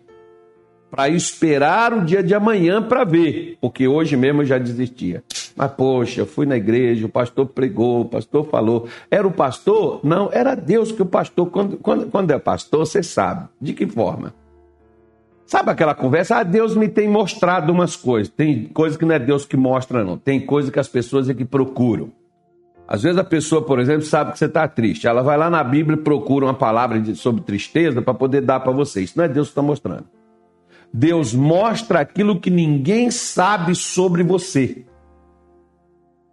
para 0.91 1.09
esperar 1.09 1.93
o 1.93 2.05
dia 2.05 2.21
de 2.21 2.35
amanhã 2.35 2.83
para 2.83 3.05
ver, 3.05 3.57
porque 3.61 3.87
hoje 3.87 4.17
mesmo 4.17 4.43
eu 4.43 4.47
já 4.47 4.59
desistia. 4.59 5.23
Mas, 5.55 5.71
poxa, 5.71 6.23
eu 6.23 6.27
fui 6.27 6.45
na 6.45 6.57
igreja, 6.57 7.07
o 7.07 7.09
pastor 7.09 7.47
pregou, 7.47 8.01
o 8.01 8.05
pastor 8.05 8.49
falou. 8.49 8.89
Era 9.09 9.27
o 9.27 9.33
pastor? 9.33 10.01
Não, 10.03 10.29
era 10.33 10.57
Deus 10.57 10.91
que 10.91 11.03
o 11.03 11.07
pastor. 11.07 11.49
Quando, 11.51 11.77
quando, 11.77 12.11
quando 12.11 12.33
é 12.33 12.39
pastor, 12.41 12.85
você 12.85 13.01
sabe. 13.01 13.49
De 13.61 13.73
que 13.73 13.87
forma? 13.87 14.35
Sabe 15.47 15.71
aquela 15.71 15.95
conversa? 15.95 16.37
Ah, 16.37 16.43
Deus 16.43 16.75
me 16.75 16.89
tem 16.89 17.09
mostrado 17.09 17.71
umas 17.71 17.97
coisas. 17.97 18.33
Tem 18.35 18.65
coisas 18.65 18.97
que 18.97 19.05
não 19.05 19.15
é 19.15 19.19
Deus 19.19 19.45
que 19.45 19.57
mostra, 19.57 20.03
não. 20.03 20.17
Tem 20.17 20.41
coisas 20.41 20.71
que 20.71 20.81
as 20.81 20.89
pessoas 20.89 21.29
é 21.29 21.35
que 21.35 21.45
procuram. 21.45 22.11
Às 22.87 23.03
vezes 23.03 23.19
a 23.19 23.25
pessoa, 23.25 23.63
por 23.63 23.79
exemplo, 23.79 24.03
sabe 24.03 24.33
que 24.33 24.39
você 24.39 24.47
está 24.47 24.67
triste. 24.69 25.07
Ela 25.07 25.23
vai 25.23 25.37
lá 25.37 25.49
na 25.49 25.63
Bíblia 25.65 25.99
e 25.99 26.03
procura 26.03 26.47
uma 26.47 26.55
palavra 26.55 27.03
sobre 27.15 27.43
tristeza 27.43 28.03
para 28.03 28.15
poder 28.15 28.43
dar 28.43 28.61
para 28.61 28.73
você. 28.73 29.03
Isso 29.03 29.17
não 29.17 29.25
é 29.25 29.29
Deus 29.29 29.49
que 29.49 29.53
está 29.53 29.63
mostrando. 29.63 30.05
Deus 30.93 31.35
mostra 31.35 32.01
aquilo 32.01 32.39
que 32.39 32.51
ninguém 32.51 33.11
sabe 33.11 33.75
sobre 33.75 34.23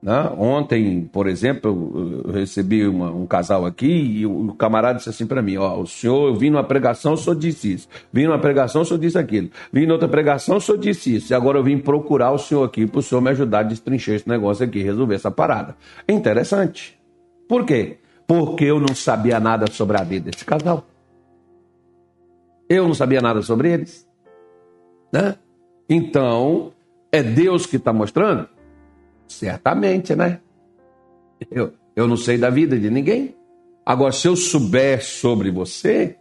né? 0.01 0.31
Ontem, 0.35 1.07
por 1.11 1.27
exemplo, 1.27 2.23
eu 2.25 2.31
recebi 2.31 2.87
uma, 2.87 3.11
um 3.11 3.27
casal 3.27 3.67
aqui 3.67 3.85
e 3.85 4.25
o, 4.25 4.51
camarada 4.55 4.97
disse 4.97 5.09
assim 5.09 5.27
para 5.27 5.43
mim: 5.43 5.57
Ó, 5.57 5.79
o 5.79 5.85
senhor, 5.85 6.29
eu 6.29 6.35
vim 6.35 6.49
numa 6.49 6.63
pregação, 6.63 7.13
o 7.13 7.17
senhor 7.17 7.35
disse 7.35 7.73
isso. 7.73 7.87
Vim 8.11 8.25
numa 8.25 8.39
pregação, 8.39 8.81
o 8.81 8.85
senhor 8.85 8.99
disse 8.99 9.17
aquilo. 9.17 9.51
Vim 9.71 9.85
noutra 9.85 10.07
pregação, 10.07 10.57
o 10.57 10.61
senhor 10.61 10.79
disse 10.79 11.15
isso. 11.15 11.31
E 11.31 11.35
agora 11.35 11.59
eu 11.59 11.63
vim 11.63 11.77
procurar 11.77 12.31
o 12.31 12.39
senhor 12.39 12.63
aqui 12.63 12.87
para 12.87 12.99
o 12.99 13.03
senhor 13.03 13.21
me 13.21 13.29
ajudar 13.29 13.59
a 13.59 13.63
destrinchar 13.63 14.15
esse 14.15 14.27
negócio 14.27 14.65
aqui, 14.65 14.81
resolver 14.81 15.13
essa 15.13 15.29
parada. 15.29 15.75
Interessante. 16.09 16.99
Por 17.47 17.63
quê? 17.63 17.97
Porque 18.25 18.65
eu 18.65 18.79
não 18.79 18.95
sabia 18.95 19.39
nada 19.39 19.67
sobre 19.69 19.97
a 19.97 20.03
vida 20.03 20.31
desse 20.31 20.43
casal. 20.43 20.83
Eu 22.67 22.87
não 22.87 22.95
sabia 22.95 23.21
nada 23.21 23.43
sobre 23.43 23.71
eles. 23.71 24.07
Né? 25.13 25.35
Então, 25.87 26.71
é 27.11 27.21
Deus 27.21 27.67
que 27.67 27.75
está 27.75 27.93
mostrando? 27.93 28.47
Certamente, 29.31 30.15
né? 30.15 30.39
Eu, 31.49 31.73
eu 31.95 32.07
não 32.07 32.17
sei 32.17 32.37
da 32.37 32.49
vida 32.49 32.77
de 32.77 32.89
ninguém. 32.89 33.35
Agora, 33.85 34.11
se 34.11 34.27
eu 34.27 34.35
souber 34.35 35.03
sobre 35.03 35.49
você, 35.49 36.17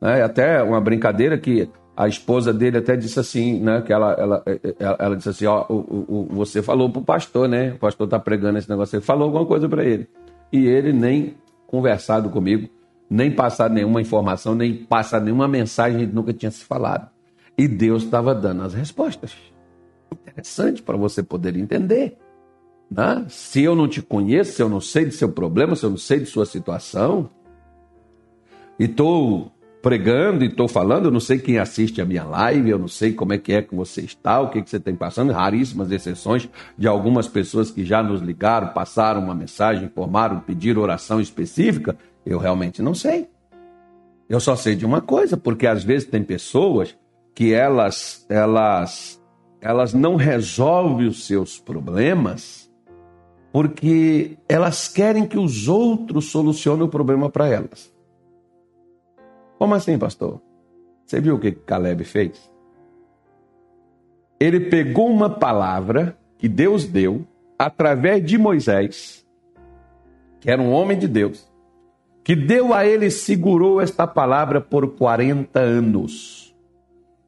né, 0.00 0.22
até 0.22 0.62
uma 0.62 0.80
brincadeira 0.80 1.36
que 1.38 1.68
a 1.96 2.06
esposa 2.08 2.52
dele 2.52 2.78
até 2.78 2.96
disse 2.96 3.18
assim, 3.18 3.60
né? 3.60 3.82
Que 3.82 3.92
ela, 3.92 4.12
ela, 4.12 4.42
ela, 4.78 4.96
ela 4.98 5.16
disse 5.16 5.28
assim, 5.28 5.46
ó, 5.46 5.66
o, 5.68 6.06
o, 6.08 6.28
você 6.30 6.62
falou 6.62 6.88
pro 6.88 7.02
pastor, 7.02 7.48
né? 7.48 7.72
O 7.72 7.78
pastor 7.78 8.08
tá 8.08 8.18
pregando 8.18 8.58
esse 8.58 8.70
negócio, 8.70 8.96
ele 8.96 9.04
falou 9.04 9.24
alguma 9.24 9.44
coisa 9.44 9.68
para 9.68 9.84
ele. 9.84 10.08
E 10.52 10.66
ele 10.66 10.92
nem 10.92 11.34
conversado 11.66 12.30
comigo, 12.30 12.68
nem 13.08 13.30
passado 13.30 13.74
nenhuma 13.74 14.00
informação, 14.00 14.54
nem 14.54 14.74
passado 14.74 15.24
nenhuma 15.24 15.46
mensagem, 15.46 16.06
nunca 16.06 16.32
tinha 16.32 16.50
se 16.50 16.64
falado. 16.64 17.10
E 17.58 17.68
Deus 17.68 18.04
estava 18.04 18.34
dando 18.34 18.62
as 18.62 18.72
respostas. 18.72 19.36
Interessante 20.10 20.82
para 20.82 20.96
você 20.96 21.22
poder 21.22 21.56
entender. 21.56 22.16
Né? 22.90 23.24
Se 23.28 23.62
eu 23.62 23.76
não 23.76 23.86
te 23.86 24.02
conheço, 24.02 24.52
se 24.52 24.62
eu 24.62 24.68
não 24.68 24.80
sei 24.80 25.04
de 25.04 25.12
seu 25.12 25.28
problema, 25.30 25.76
se 25.76 25.84
eu 25.84 25.90
não 25.90 25.96
sei 25.96 26.18
de 26.20 26.26
sua 26.26 26.44
situação, 26.44 27.30
e 28.78 28.84
estou 28.84 29.52
pregando 29.80 30.44
e 30.44 30.48
estou 30.48 30.68
falando, 30.68 31.06
eu 31.06 31.10
não 31.10 31.20
sei 31.20 31.38
quem 31.38 31.58
assiste 31.58 32.02
a 32.02 32.04
minha 32.04 32.24
live, 32.24 32.68
eu 32.68 32.78
não 32.78 32.88
sei 32.88 33.12
como 33.12 33.32
é 33.32 33.38
que 33.38 33.52
é 33.52 33.62
que 33.62 33.74
você 33.74 34.02
está, 34.02 34.40
o 34.40 34.50
que, 34.50 34.60
que 34.60 34.68
você 34.68 34.78
tem 34.78 34.94
passando, 34.94 35.32
raríssimas 35.32 35.90
exceções 35.90 36.48
de 36.76 36.86
algumas 36.86 37.28
pessoas 37.28 37.70
que 37.70 37.84
já 37.84 38.02
nos 38.02 38.20
ligaram, 38.20 38.68
passaram 38.68 39.22
uma 39.22 39.34
mensagem, 39.34 39.84
informaram, 39.84 40.40
pediram 40.40 40.82
oração 40.82 41.20
específica, 41.20 41.96
eu 42.26 42.38
realmente 42.38 42.82
não 42.82 42.94
sei. 42.94 43.28
Eu 44.28 44.38
só 44.38 44.54
sei 44.54 44.76
de 44.76 44.84
uma 44.84 45.00
coisa, 45.00 45.36
porque 45.36 45.66
às 45.66 45.82
vezes 45.82 46.08
tem 46.08 46.22
pessoas 46.22 46.96
que 47.34 47.52
elas 47.52 48.26
elas 48.28 49.20
elas 49.60 49.92
não 49.92 50.16
resolvem 50.16 51.06
os 51.06 51.26
seus 51.26 51.58
problemas 51.58 52.69
porque 53.52 54.38
elas 54.48 54.88
querem 54.88 55.26
que 55.26 55.38
os 55.38 55.68
outros 55.68 56.30
solucionem 56.30 56.84
o 56.84 56.88
problema 56.88 57.28
para 57.28 57.48
elas. 57.48 57.92
Como 59.58 59.74
assim, 59.74 59.98
pastor? 59.98 60.40
Você 61.04 61.20
viu 61.20 61.34
o 61.34 61.38
que 61.38 61.52
Caleb 61.52 62.04
fez? 62.04 62.50
Ele 64.38 64.60
pegou 64.60 65.08
uma 65.08 65.28
palavra 65.28 66.16
que 66.38 66.48
Deus 66.48 66.86
deu 66.86 67.26
através 67.58 68.24
de 68.24 68.38
Moisés, 68.38 69.26
que 70.40 70.50
era 70.50 70.62
um 70.62 70.72
homem 70.72 70.98
de 70.98 71.06
Deus, 71.06 71.50
que 72.24 72.34
deu 72.34 72.72
a 72.72 72.86
ele 72.86 73.10
segurou 73.10 73.80
esta 73.80 74.06
palavra 74.06 74.60
por 74.60 74.94
40 74.96 75.58
anos. 75.58 76.54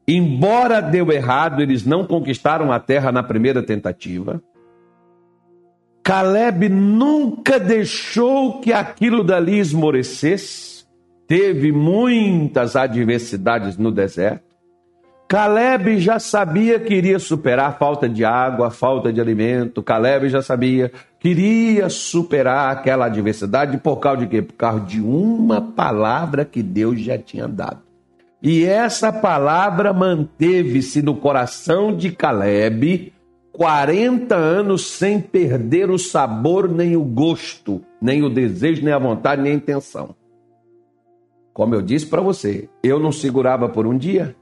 Embora 0.07 0.81
deu 0.81 1.11
errado, 1.11 1.61
eles 1.61 1.85
não 1.85 2.07
conquistaram 2.07 2.71
a 2.71 2.79
terra 2.79 3.11
na 3.11 3.21
primeira 3.21 3.61
tentativa. 3.61 4.41
Caleb 6.03 6.67
nunca 6.67 7.57
deixou 7.57 8.59
que 8.59 8.73
aquilo 8.73 9.23
dali 9.23 9.57
esmorecesse, 9.57 10.83
teve 11.25 11.71
muitas 11.71 12.75
adversidades 12.75 13.77
no 13.77 13.89
deserto. 13.89 14.53
Caleb 15.29 15.99
já 15.99 16.19
sabia 16.19 16.77
que 16.77 16.93
iria 16.93 17.17
superar 17.17 17.69
a 17.69 17.73
falta 17.73 18.07
de 18.09 18.25
água, 18.25 18.67
a 18.67 18.69
falta 18.69 19.11
de 19.11 19.21
alimento. 19.21 19.81
Caleb 19.81 20.27
já 20.27 20.41
sabia 20.41 20.91
que 21.19 21.29
iria 21.29 21.89
superar 21.89 22.71
aquela 22.71 23.05
adversidade 23.05 23.77
por 23.77 23.95
causa 23.95 24.19
de 24.19 24.27
quê? 24.27 24.41
Por 24.41 24.53
causa 24.53 24.81
de 24.81 25.01
uma 25.01 25.61
palavra 25.61 26.43
que 26.43 26.61
Deus 26.61 26.99
já 26.99 27.17
tinha 27.17 27.47
dado. 27.47 27.79
E 28.43 28.65
essa 28.65 29.11
palavra 29.11 29.93
manteve-se 29.93 31.01
no 31.01 31.15
coração 31.15 31.95
de 31.95 32.11
Caleb 32.11 33.13
40 33.53 34.35
anos 34.35 34.87
sem 34.87 35.21
perder 35.21 35.91
o 35.91 35.99
sabor, 35.99 36.67
nem 36.67 36.95
o 36.95 37.03
gosto, 37.03 37.81
nem 38.01 38.23
o 38.23 38.29
desejo, 38.29 38.83
nem 38.83 38.91
a 38.91 38.97
vontade, 38.97 39.43
nem 39.43 39.53
a 39.53 39.55
intenção. 39.55 40.15
Como 41.53 41.75
eu 41.75 41.81
disse 41.83 42.07
para 42.07 42.19
você, 42.19 42.67
eu 42.83 42.99
não 42.99 43.11
segurava 43.11 43.69
por 43.69 43.85
um 43.85 43.95
dia. 43.95 44.35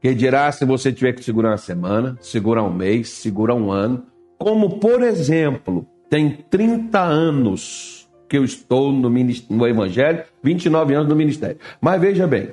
Que 0.00 0.14
dirá 0.14 0.50
se 0.52 0.64
você 0.64 0.92
tiver 0.92 1.12
que 1.12 1.24
segurar 1.24 1.50
uma 1.50 1.56
semana, 1.56 2.16
segurar 2.20 2.62
um 2.62 2.72
mês, 2.72 3.08
segurar 3.08 3.54
um 3.54 3.72
ano. 3.72 4.04
Como, 4.38 4.78
por 4.78 5.02
exemplo, 5.02 5.86
tem 6.08 6.30
30 6.48 7.00
anos 7.00 8.08
que 8.28 8.38
eu 8.38 8.44
estou 8.44 8.92
no, 8.92 9.10
no 9.10 9.66
Evangelho, 9.66 10.24
29 10.42 10.94
anos 10.94 11.08
no 11.08 11.16
ministério. 11.16 11.58
Mas 11.80 12.00
veja 12.00 12.26
bem, 12.26 12.50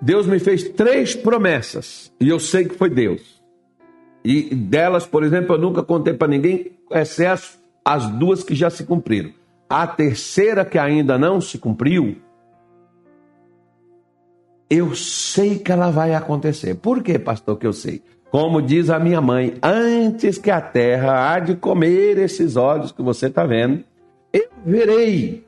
Deus 0.00 0.26
me 0.26 0.38
fez 0.38 0.68
três 0.70 1.14
promessas 1.14 2.12
e 2.20 2.28
eu 2.28 2.40
sei 2.40 2.64
que 2.64 2.74
foi 2.74 2.88
Deus. 2.88 3.40
E 4.24 4.54
delas, 4.54 5.06
por 5.06 5.22
exemplo, 5.22 5.54
eu 5.54 5.60
nunca 5.60 5.82
contei 5.82 6.14
para 6.14 6.28
ninguém, 6.28 6.72
excesso 6.90 7.58
as 7.84 8.06
duas 8.06 8.42
que 8.42 8.54
já 8.54 8.70
se 8.70 8.84
cumpriram. 8.84 9.32
A 9.68 9.86
terceira 9.86 10.64
que 10.64 10.78
ainda 10.78 11.18
não 11.18 11.40
se 11.40 11.58
cumpriu, 11.58 12.16
eu 14.68 14.94
sei 14.94 15.58
que 15.58 15.72
ela 15.72 15.90
vai 15.90 16.14
acontecer. 16.14 16.76
Por 16.76 17.02
que, 17.02 17.18
pastor, 17.18 17.58
que 17.58 17.66
eu 17.66 17.72
sei? 17.72 18.02
Como 18.30 18.62
diz 18.62 18.90
a 18.90 18.98
minha 18.98 19.20
mãe, 19.20 19.54
antes 19.62 20.38
que 20.38 20.50
a 20.50 20.60
terra 20.60 21.32
há 21.32 21.40
de 21.40 21.56
comer 21.56 22.18
esses 22.18 22.56
olhos 22.56 22.92
que 22.92 23.02
você 23.02 23.26
está 23.26 23.44
vendo, 23.44 23.82
eu 24.32 24.48
verei 24.64 25.44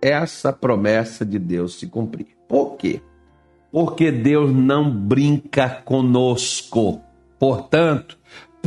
essa 0.00 0.52
promessa 0.52 1.24
de 1.24 1.38
Deus 1.38 1.78
se 1.78 1.86
cumprir. 1.86 2.26
Por 2.46 2.76
quê? 2.76 3.00
Porque 3.70 4.10
Deus 4.10 4.52
não 4.52 4.90
brinca 4.90 5.68
conosco. 5.84 7.00
Portanto, 7.38 8.18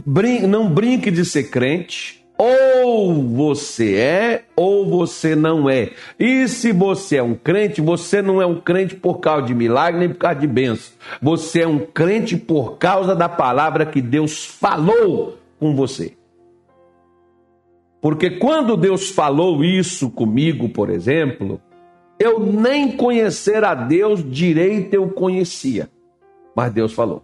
brin 0.05 0.48
não 0.48 0.70
brinque 0.70 1.12
de 1.12 1.25
ser 1.25 1.50
crente. 1.50 2.22
Ou 2.38 3.22
você 3.22 3.93
é, 3.98 4.46
ou 4.55 4.89
você 4.89 5.36
não 5.36 5.70
é. 5.70 5.91
E 6.20 6.48
se 6.48 6.72
você 6.72 7.17
é 7.17 7.24
um 7.24 7.36
crente, 7.36 7.81
você 7.81 8.20
não 8.20 8.41
é 8.41 8.46
um 8.48 8.60
crente 8.60 8.96
por 8.96 9.20
causa 9.20 9.46
de 9.46 9.53
milagre 9.53 10.00
nem 10.00 10.10
por 10.10 10.17
causa 10.17 10.39
de 10.39 10.48
bênção. 10.48 10.93
Você 11.22 11.62
é 11.62 11.67
um 11.67 11.77
crente 11.77 12.36
por 12.36 12.79
causa 12.79 13.15
da 13.15 13.29
palavra 13.29 13.86
que 13.86 14.01
Deus 14.01 14.43
falou 14.43 15.38
com 15.60 15.75
você. 15.75 16.13
Porque 18.02 18.32
quando 18.32 18.76
Deus 18.76 19.10
falou 19.10 19.63
isso 19.63 20.10
comigo, 20.10 20.67
por 20.69 20.89
exemplo, 20.89 21.62
eu 22.21 22.39
nem 22.39 22.91
conhecer 22.91 23.63
a 23.63 23.73
Deus 23.73 24.23
direito 24.23 24.93
eu 24.93 25.10
conhecia. 25.10 25.89
Mas 26.55 26.71
Deus 26.71 26.93
falou. 26.93 27.23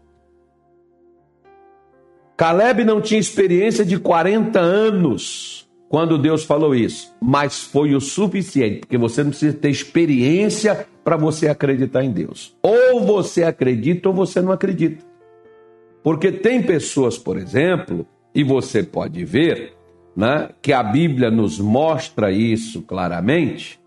Caleb 2.36 2.84
não 2.84 3.00
tinha 3.00 3.20
experiência 3.20 3.86
de 3.86 4.00
40 4.00 4.60
anos 4.60 5.70
quando 5.88 6.18
Deus 6.18 6.44
falou 6.44 6.76
isso, 6.76 7.16
mas 7.22 7.62
foi 7.62 7.96
o 7.96 8.02
suficiente, 8.02 8.80
porque 8.82 8.98
você 8.98 9.24
não 9.24 9.30
precisa 9.30 9.56
ter 9.56 9.70
experiência 9.70 10.88
para 11.04 11.16
você 11.16 11.48
acreditar 11.48 12.04
em 12.04 12.12
Deus. 12.12 12.56
Ou 12.62 13.06
você 13.06 13.44
acredita 13.44 14.10
ou 14.10 14.16
você 14.16 14.42
não 14.42 14.52
acredita. 14.52 15.06
Porque 16.04 16.32
tem 16.32 16.62
pessoas, 16.62 17.18
por 17.18 17.38
exemplo, 17.38 18.06
e 18.34 18.44
você 18.44 18.84
pode 18.84 19.24
ver, 19.24 19.74
né, 20.16 20.50
que 20.62 20.74
a 20.74 20.84
Bíblia 20.84 21.32
nos 21.32 21.60
mostra 21.60 22.32
isso 22.32 22.82
claramente, 22.82 23.80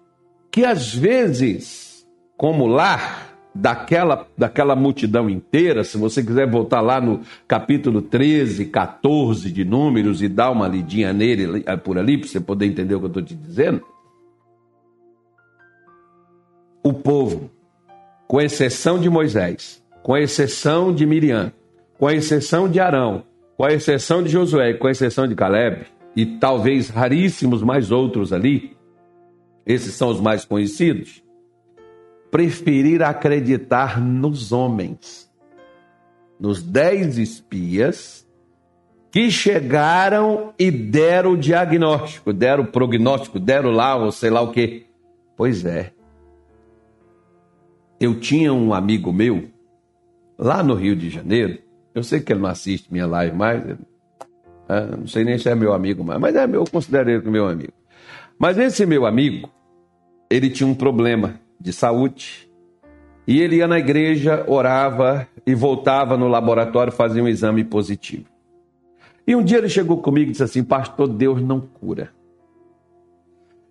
que 0.50 0.64
às 0.64 0.94
vezes, 0.94 2.06
como 2.36 2.66
lá, 2.66 3.30
daquela, 3.54 4.26
daquela 4.36 4.76
multidão 4.76 5.28
inteira, 5.28 5.84
se 5.84 5.96
você 5.96 6.22
quiser 6.22 6.48
voltar 6.48 6.80
lá 6.80 7.00
no 7.00 7.20
capítulo 7.46 8.02
13, 8.02 8.66
14 8.66 9.50
de 9.50 9.64
Números 9.64 10.22
e 10.22 10.28
dar 10.28 10.50
uma 10.50 10.68
lidinha 10.68 11.12
nele 11.12 11.62
eh, 11.66 11.76
por 11.76 11.98
ali, 11.98 12.18
para 12.18 12.28
você 12.28 12.40
poder 12.40 12.66
entender 12.66 12.94
o 12.94 12.98
que 12.98 13.04
eu 13.06 13.08
estou 13.08 13.22
te 13.22 13.34
dizendo. 13.34 13.82
O 16.82 16.92
povo, 16.92 17.50
com 18.26 18.40
exceção 18.40 18.98
de 18.98 19.10
Moisés, 19.10 19.82
com 20.02 20.16
exceção 20.16 20.94
de 20.94 21.04
Miriam, 21.04 21.52
com 21.98 22.10
exceção 22.10 22.68
de 22.68 22.80
Arão, 22.80 23.24
com 23.56 23.68
exceção 23.68 24.22
de 24.22 24.30
Josué, 24.30 24.72
com 24.72 24.88
exceção 24.88 25.28
de 25.28 25.34
Caleb, 25.34 25.84
e 26.16 26.24
talvez 26.24 26.88
raríssimos 26.88 27.62
mais 27.62 27.90
outros 27.90 28.32
ali, 28.32 28.74
esses 29.70 29.94
são 29.94 30.08
os 30.08 30.20
mais 30.20 30.44
conhecidos, 30.44 31.22
preferir 32.30 33.02
acreditar 33.02 34.00
nos 34.00 34.52
homens, 34.52 35.30
nos 36.38 36.62
dez 36.62 37.18
espias 37.18 38.26
que 39.10 39.30
chegaram 39.30 40.54
e 40.58 40.70
deram 40.70 41.32
o 41.32 41.36
diagnóstico, 41.36 42.32
deram 42.32 42.64
o 42.64 42.66
prognóstico, 42.66 43.38
deram 43.38 43.70
lá, 43.70 43.96
ou 43.96 44.12
sei 44.12 44.30
lá 44.30 44.40
o 44.40 44.52
que. 44.52 44.86
Pois 45.36 45.64
é. 45.64 45.92
Eu 47.98 48.18
tinha 48.18 48.52
um 48.52 48.72
amigo 48.72 49.12
meu, 49.12 49.50
lá 50.38 50.62
no 50.62 50.74
Rio 50.74 50.96
de 50.96 51.10
Janeiro, 51.10 51.58
eu 51.94 52.02
sei 52.02 52.20
que 52.20 52.32
ele 52.32 52.40
não 52.40 52.48
assiste 52.48 52.90
minha 52.90 53.06
live 53.06 53.36
mais, 53.36 53.62
ah, 54.68 54.96
não 54.96 55.06
sei 55.06 55.24
nem 55.24 55.36
se 55.36 55.48
é 55.48 55.54
meu 55.54 55.72
amigo 55.72 56.04
mais, 56.04 56.20
mas 56.20 56.34
é 56.34 56.46
meu, 56.46 56.60
eu 56.62 56.70
considero 56.70 57.10
ele 57.10 57.28
meu 57.28 57.46
amigo. 57.46 57.72
Mas 58.38 58.56
esse 58.56 58.86
meu 58.86 59.04
amigo, 59.04 59.50
ele 60.30 60.48
tinha 60.48 60.68
um 60.68 60.74
problema 60.74 61.40
de 61.60 61.72
saúde 61.72 62.48
e 63.26 63.40
ele 63.40 63.56
ia 63.56 63.66
na 63.66 63.78
igreja, 63.78 64.44
orava 64.46 65.26
e 65.46 65.54
voltava 65.54 66.16
no 66.16 66.28
laboratório 66.28 66.92
fazia 66.92 67.22
um 67.22 67.28
exame 67.28 67.64
positivo. 67.64 68.26
E 69.26 69.34
um 69.34 69.42
dia 69.42 69.58
ele 69.58 69.68
chegou 69.68 69.98
comigo 69.98 70.28
e 70.28 70.32
disse 70.32 70.42
assim: 70.42 70.64
Pastor, 70.64 71.08
Deus 71.08 71.42
não 71.42 71.60
cura. 71.60 72.10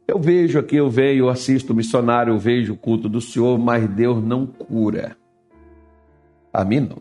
Eu 0.07 0.19
vejo 0.19 0.57
aqui, 0.57 0.75
eu 0.75 0.89
venho, 0.89 1.25
eu 1.25 1.29
assisto 1.29 1.71
o 1.71 1.75
missionário, 1.75 2.33
eu 2.33 2.39
vejo 2.39 2.73
o 2.73 2.77
culto 2.77 3.07
do 3.07 3.21
Senhor, 3.21 3.57
mas 3.59 3.87
Deus 3.87 4.23
não 4.23 4.45
cura. 4.45 5.15
A 6.51 6.63
mim 6.65 6.79
não. 6.79 6.97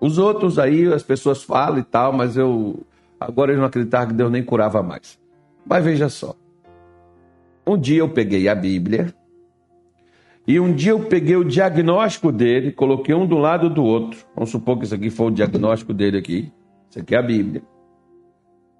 Os 0.00 0.18
outros 0.18 0.58
aí, 0.58 0.92
as 0.92 1.02
pessoas 1.02 1.42
falam 1.42 1.78
e 1.78 1.82
tal, 1.82 2.12
mas 2.12 2.36
eu 2.36 2.80
agora 3.18 3.52
eu 3.52 3.58
não 3.58 3.64
acreditava 3.64 4.08
que 4.08 4.12
Deus 4.12 4.30
nem 4.30 4.42
curava 4.42 4.82
mais. 4.82 5.18
Mas 5.66 5.84
veja 5.84 6.08
só. 6.08 6.36
Um 7.66 7.78
dia 7.78 7.98
eu 7.98 8.08
peguei 8.08 8.48
a 8.48 8.54
Bíblia 8.54 9.14
e 10.46 10.60
um 10.60 10.74
dia 10.74 10.92
eu 10.92 11.00
peguei 11.00 11.36
o 11.36 11.44
diagnóstico 11.44 12.30
dele, 12.30 12.70
coloquei 12.70 13.14
um 13.14 13.26
do 13.26 13.38
lado 13.38 13.70
do 13.70 13.82
outro. 13.82 14.26
Vamos 14.34 14.50
supor 14.50 14.78
que 14.78 14.84
isso 14.84 14.94
aqui 14.94 15.08
foi 15.08 15.28
o 15.28 15.30
diagnóstico 15.30 15.94
dele 15.94 16.18
aqui. 16.18 16.52
Isso 16.90 17.00
aqui 17.00 17.14
é 17.14 17.18
a 17.18 17.22
Bíblia. 17.22 17.62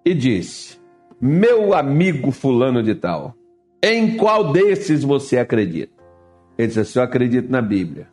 E 0.05 0.12
disse: 0.12 0.79
Meu 1.18 1.73
amigo 1.73 2.31
fulano 2.31 2.83
de 2.83 2.94
tal, 2.94 3.35
em 3.83 4.16
qual 4.16 4.53
desses 4.53 5.03
você 5.03 5.38
acredita? 5.38 5.94
Ele 6.59 6.68
disse 6.68 6.81
assim: 6.81 6.99
Eu 6.99 7.05
acredito 7.05 7.51
na 7.51 7.62
Bíblia. 7.62 8.09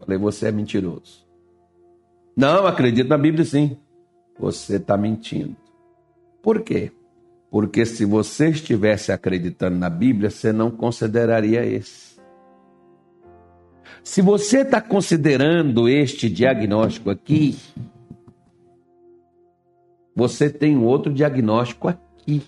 Falei: 0.00 0.16
Você 0.16 0.48
é 0.48 0.52
mentiroso. 0.52 1.28
Não, 2.34 2.66
acredito 2.66 3.08
na 3.08 3.18
Bíblia 3.18 3.44
sim. 3.44 3.76
Você 4.38 4.76
está 4.76 4.96
mentindo. 4.96 5.56
Por 6.40 6.62
quê? 6.62 6.90
Porque 7.50 7.86
se 7.86 8.04
você 8.04 8.50
estivesse 8.50 9.10
acreditando 9.10 9.78
na 9.78 9.88
Bíblia, 9.88 10.30
você 10.30 10.52
não 10.52 10.70
consideraria 10.70 11.64
esse. 11.64 12.18
Se 14.02 14.20
você 14.20 14.60
está 14.60 14.80
considerando 14.80 15.88
este 15.88 16.28
diagnóstico 16.28 17.10
aqui, 17.10 17.56
você 20.14 20.50
tem 20.50 20.76
outro 20.76 21.12
diagnóstico 21.12 21.88
aqui. 21.88 22.42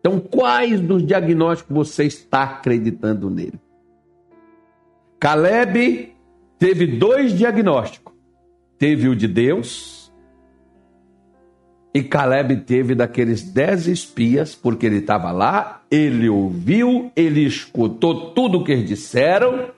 Então, 0.00 0.20
quais 0.20 0.80
dos 0.80 1.04
diagnósticos 1.04 1.74
você 1.74 2.04
está 2.04 2.42
acreditando 2.44 3.30
nele? 3.30 3.60
Caleb 5.18 6.14
teve 6.58 6.86
dois 6.86 7.32
diagnósticos. 7.32 8.14
Teve 8.78 9.08
o 9.08 9.16
de 9.16 9.26
Deus 9.26 9.97
e 11.98 12.02
Caleb 12.04 12.58
teve 12.58 12.94
daqueles 12.94 13.42
dez 13.42 13.88
espias, 13.88 14.54
porque 14.54 14.86
ele 14.86 14.98
estava 14.98 15.32
lá, 15.32 15.82
ele 15.90 16.28
ouviu, 16.28 17.10
ele 17.16 17.44
escutou 17.44 18.30
tudo 18.30 18.58
o 18.58 18.64
que 18.64 18.70
eles 18.70 18.88
disseram, 18.88 19.70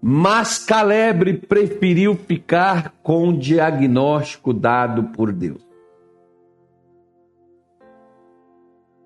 mas 0.00 0.58
Caleb 0.58 1.34
preferiu 1.46 2.14
ficar 2.14 2.94
com 3.02 3.28
o 3.28 3.36
diagnóstico 3.36 4.54
dado 4.54 5.04
por 5.14 5.30
Deus. 5.30 5.60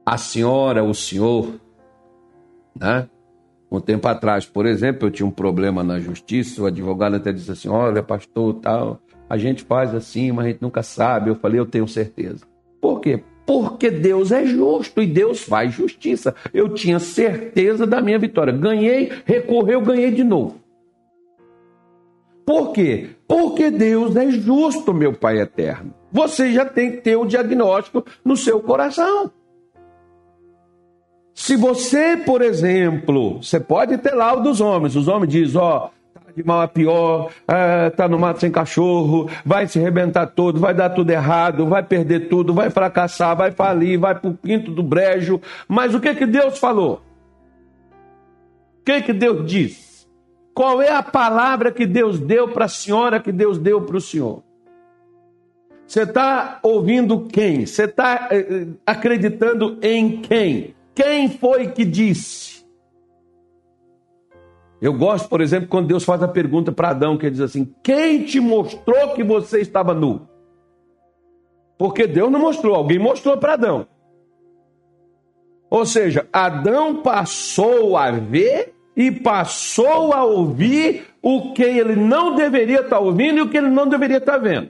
A 0.07 0.16
senhora, 0.16 0.85
o 0.85 0.94
senhor, 0.94 1.59
né? 2.79 3.09
Um 3.68 3.81
tempo 3.81 4.07
atrás, 4.07 4.46
por 4.46 4.66
exemplo, 4.66 5.09
eu 5.09 5.11
tinha 5.11 5.27
um 5.27 5.33
problema 5.33 5.83
na 5.83 5.98
justiça, 5.98 6.62
o 6.62 6.66
advogado 6.66 7.16
até 7.16 7.33
disse 7.33 7.50
assim: 7.50 7.68
olha, 7.68 8.05
pastor, 8.05 8.55
tal, 8.61 9.00
a 9.35 9.38
gente 9.38 9.64
faz 9.64 9.94
assim, 9.94 10.31
mas 10.31 10.47
a 10.47 10.49
gente 10.49 10.62
nunca 10.62 10.83
sabe. 10.83 11.29
Eu 11.29 11.35
falei, 11.35 11.59
eu 11.59 11.66
tenho 11.66 11.88
certeza. 11.88 12.47
Por 12.81 13.01
quê? 13.01 13.23
Porque 13.44 13.90
Deus 13.90 14.33
é 14.33 14.47
justo 14.47 15.03
e 15.03 15.07
Deus 15.07 15.42
faz 15.42 15.73
justiça. 15.75 16.35
Eu 16.53 16.70
tinha 16.70 16.99
certeza 16.99 17.87
da 17.87 18.01
minha 18.01 18.18
vitória. 18.18 18.53
Ganhei, 18.53 19.12
recorreu, 19.25 19.81
ganhei 19.81 20.11
de 20.11 20.25
novo. 20.25 20.61
Por 22.47 22.73
quê? 22.73 23.11
Porque 23.27 23.70
Deus 23.70 24.14
é 24.16 24.31
justo, 24.31 24.94
meu 24.94 25.12
Pai 25.12 25.40
eterno. 25.40 25.92
Você 26.12 26.53
já 26.53 26.64
tem 26.64 26.92
que 26.92 26.99
ter 26.99 27.16
o 27.16 27.27
diagnóstico 27.27 28.05
no 28.25 28.37
seu 28.37 28.61
coração. 28.61 29.33
Se 31.35 31.57
você, 31.57 32.16
por 32.16 32.40
exemplo, 32.40 33.42
você 33.42 33.59
pode 33.59 33.99
ter 33.99 34.14
lá 34.14 34.33
o 34.35 34.40
dos 34.40 34.61
homens, 34.61 34.94
os 34.94 35.09
homens 35.09 35.33
dizem, 35.33 35.61
ó, 35.61 35.88
de 36.37 36.44
mal 36.44 36.61
a 36.61 36.68
pior, 36.68 37.31
é, 37.47 37.90
tá 37.90 38.09
no 38.09 38.18
mato 38.18 38.40
sem 38.40 38.51
cachorro, 38.51 39.31
vai 39.44 39.66
se 39.68 39.79
arrebentar 39.79 40.27
todo, 40.27 40.59
vai 40.59 40.75
dar 40.75 40.90
tudo 40.90 41.11
errado, 41.11 41.66
vai 41.66 41.83
perder 41.83 42.29
tudo, 42.29 42.53
vai 42.53 42.70
fracassar, 42.70 43.37
vai 43.37 43.53
falir, 43.53 43.99
vai 43.99 44.14
pro 44.14 44.35
quinto 44.35 44.70
do 44.73 44.83
brejo. 44.83 45.40
Mas 45.68 45.94
o 45.94 46.01
que 46.01 46.14
que 46.14 46.27
Deus 46.27 46.59
falou? 46.59 47.03
O 48.81 48.85
que 48.85 49.03
que 49.03 49.12
Deus 49.12 49.47
disse? 49.47 50.07
Qual 50.53 50.83
é 50.83 50.90
a 50.90 51.03
palavra 51.03 51.73
que 51.73 51.87
Deus 51.87 52.18
deu 52.18 52.49
para 52.49 52.66
a 52.66 52.68
senhora, 52.68 53.20
que 53.20 53.33
Deus 53.33 53.59
deu 53.59 53.83
para 53.83 53.97
o 53.97 54.01
senhor? 54.01 54.42
Você 55.87 56.03
está 56.03 56.59
ouvindo 56.62 57.27
quem? 57.27 57.66
Você 57.66 57.85
está 57.85 58.29
eh, 58.31 58.38
eh, 58.38 58.66
acreditando 58.87 59.79
em 59.83 60.20
quem? 60.23 60.75
Quem 60.94 61.29
foi 61.29 61.68
que 61.68 61.85
disse? 61.85 62.53
Eu 64.85 64.92
gosto, 64.92 65.31
por 65.31 65.40
exemplo, 65.40 65.66
quando 65.66 65.87
Deus 65.87 66.05
faz 66.05 66.23
a 66.23 66.29
pergunta 66.29 66.70
para 66.70 66.90
Adão, 66.90 67.16
que 67.16 67.25
ele 67.25 67.31
diz 67.31 67.40
assim: 67.40 67.75
Quem 67.83 68.23
te 68.23 68.38
mostrou 68.38 69.14
que 69.14 69.25
você 69.25 69.62
estava 69.62 69.94
nu? 69.94 70.29
Porque 71.79 72.07
Deus 72.07 72.31
não 72.31 72.38
mostrou, 72.38 72.75
alguém 72.75 72.99
mostrou 72.99 73.38
para 73.38 73.55
Adão. 73.55 73.87
Ou 75.70 75.87
seja, 75.87 76.29
Adão 76.31 77.01
passou 77.01 77.97
a 77.97 78.11
ver 78.11 78.75
e 78.94 79.11
passou 79.11 80.12
a 80.12 80.23
ouvir 80.23 81.07
o 81.23 81.55
que 81.55 81.62
ele 81.62 81.97
não 81.97 82.35
deveria 82.35 82.81
estar 82.81 82.99
ouvindo 82.99 83.38
e 83.38 83.40
o 83.40 83.49
que 83.49 83.57
ele 83.57 83.70
não 83.70 83.88
deveria 83.88 84.18
estar 84.18 84.37
vendo. 84.37 84.68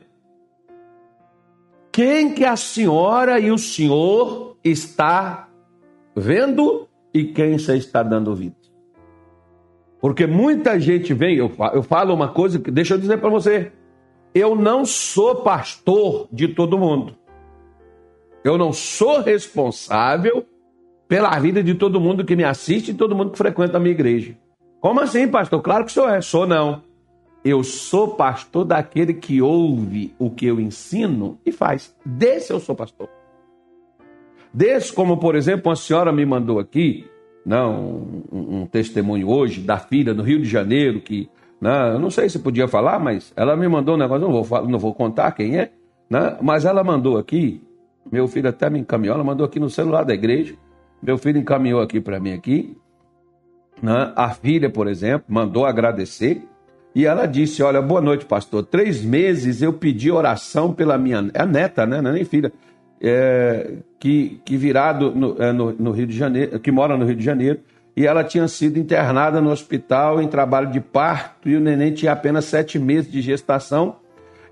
Quem 1.91 2.33
que 2.33 2.45
a 2.45 2.55
senhora 2.55 3.41
e 3.41 3.51
o 3.51 3.59
senhor 3.59 4.57
está 4.63 5.49
vendo 6.15 6.89
e 7.13 7.25
quem 7.25 7.59
você 7.59 7.77
está 7.77 8.01
dando 8.01 8.29
ouvido? 8.29 8.64
Porque 10.05 10.27
muita 10.27 10.79
gente 10.79 11.15
vem, 11.15 11.39
eu 11.39 11.49
falo, 11.83 12.13
uma 12.13 12.29
coisa 12.29 12.59
que 12.59 12.71
deixa 12.71 12.93
eu 12.93 12.99
dizer 12.99 13.17
para 13.21 13.31
você, 13.31 13.73
eu 14.35 14.55
não 14.55 14.85
sou 14.85 15.37
pastor 15.37 16.29
de 16.31 16.49
todo 16.49 16.77
mundo. 16.77 17.17
Eu 18.45 18.59
não 18.59 18.71
sou 18.71 19.23
responsável 19.23 20.45
pela 21.09 21.31
vida 21.39 21.63
de 21.63 21.75
todo 21.75 21.99
mundo 21.99 22.23
que 22.23 22.37
me 22.37 22.45
assiste 22.45 22.91
e 22.91 22.95
todo 22.95 23.17
mundo 23.17 23.31
que 23.31 23.39
frequenta 23.39 23.79
a 23.79 23.81
minha 23.81 23.95
igreja. 23.95 24.37
Como 24.79 25.01
assim, 25.01 25.27
pastor? 25.27 25.63
Claro 25.63 25.87
que 25.87 25.91
o 25.91 25.95
senhor 25.95 26.11
é. 26.11 26.21
Sou 26.21 26.47
não. 26.47 26.83
Eu 27.43 27.65
sou 27.65 28.09
pastor 28.09 28.67
daquele 28.67 29.15
que 29.15 29.41
ouve 29.41 30.15
o 30.19 30.29
que 30.29 30.45
eu 30.45 30.61
ensino 30.61 31.39
e 31.47 31.51
faz. 31.51 31.97
Desse 32.05 32.53
eu 32.53 32.61
sou 32.61 32.77
pastor. 32.77 33.09
Desse, 34.53 34.93
como 34.93 35.17
por 35.17 35.35
exemplo, 35.35 35.71
uma 35.71 35.77
senhora 35.77 36.13
me 36.13 36.27
mandou 36.27 36.59
aqui, 36.59 37.09
não, 37.45 38.23
um, 38.33 38.63
um 38.63 38.67
testemunho 38.67 39.29
hoje 39.29 39.61
da 39.61 39.79
filha 39.79 40.15
no 40.15 40.23
Rio 40.23 40.41
de 40.41 40.49
Janeiro, 40.49 41.01
que 41.01 41.29
né, 41.61 41.93
eu 41.93 41.99
não 41.99 42.11
sei 42.11 42.29
se 42.29 42.39
podia 42.39 42.67
falar, 42.67 42.99
mas 42.99 43.33
ela 43.37 43.57
me 43.57 43.69
mandou 43.69 43.95
um 43.95 43.99
negócio, 43.99 44.27
não 44.27 44.43
vou, 44.43 44.69
não 44.69 44.79
vou 44.79 44.95
contar 44.95 45.33
quem 45.33 45.59
é, 45.59 45.71
né, 46.09 46.37
mas 46.41 46.65
ela 46.65 46.83
mandou 46.83 47.19
aqui, 47.19 47.63
meu 48.11 48.27
filho 48.27 48.49
até 48.49 48.69
me 48.71 48.79
encaminhou, 48.79 49.15
ela 49.15 49.25
mandou 49.25 49.47
aqui 49.47 49.61
no 49.61 49.71
celular 49.71 50.05
da 50.05 50.15
igreja, 50.15 50.55
meu 51.05 51.19
filho 51.19 51.39
encaminhou 51.39 51.83
aqui 51.83 52.01
para 52.01 52.19
mim 52.19 52.33
aqui. 52.33 52.75
Né? 53.83 54.13
A 54.17 54.31
filha, 54.31 54.71
por 54.71 54.89
exemplo, 54.89 55.27
mandou 55.29 55.67
agradecer. 55.67 56.43
E 56.95 57.05
ela 57.05 57.27
disse: 57.27 57.63
Olha, 57.63 57.83
boa 57.83 58.01
noite, 58.01 58.25
pastor. 58.25 58.65
Três 58.65 59.05
meses 59.05 59.61
eu 59.61 59.73
pedi 59.75 60.11
oração 60.11 60.73
pela 60.73 60.97
minha. 60.97 61.31
É 61.35 61.45
neta, 61.45 61.85
né? 61.85 62.01
Não 62.01 62.11
é 62.11 62.15
nem 62.15 62.25
filha. 62.25 62.51
É, 63.07 63.73
que, 64.01 64.41
que 64.47 64.59
é, 65.39 65.53
no, 65.53 65.73
no 65.73 65.91
Rio 65.91 66.07
de 66.07 66.17
Janeiro, 66.17 66.59
que 66.59 66.73
mora 66.73 66.97
no 66.97 67.05
Rio 67.05 67.17
de 67.17 67.25
Janeiro, 67.25 67.61
e 67.95 68.07
ela 68.07 68.25
tinha 68.25 68.49
sido 68.49 68.79
internada 68.79 69.43
no 69.43 69.51
hospital 69.51 70.23
em 70.23 70.27
trabalho 70.27 70.71
de 70.71 70.81
parto, 70.81 71.49
e 71.49 71.55
o 71.55 71.61
neném 71.61 71.93
tinha 71.93 72.13
apenas 72.13 72.47
sete 72.47 72.79
meses 72.79 73.13
de 73.13 73.21
gestação, 73.21 73.97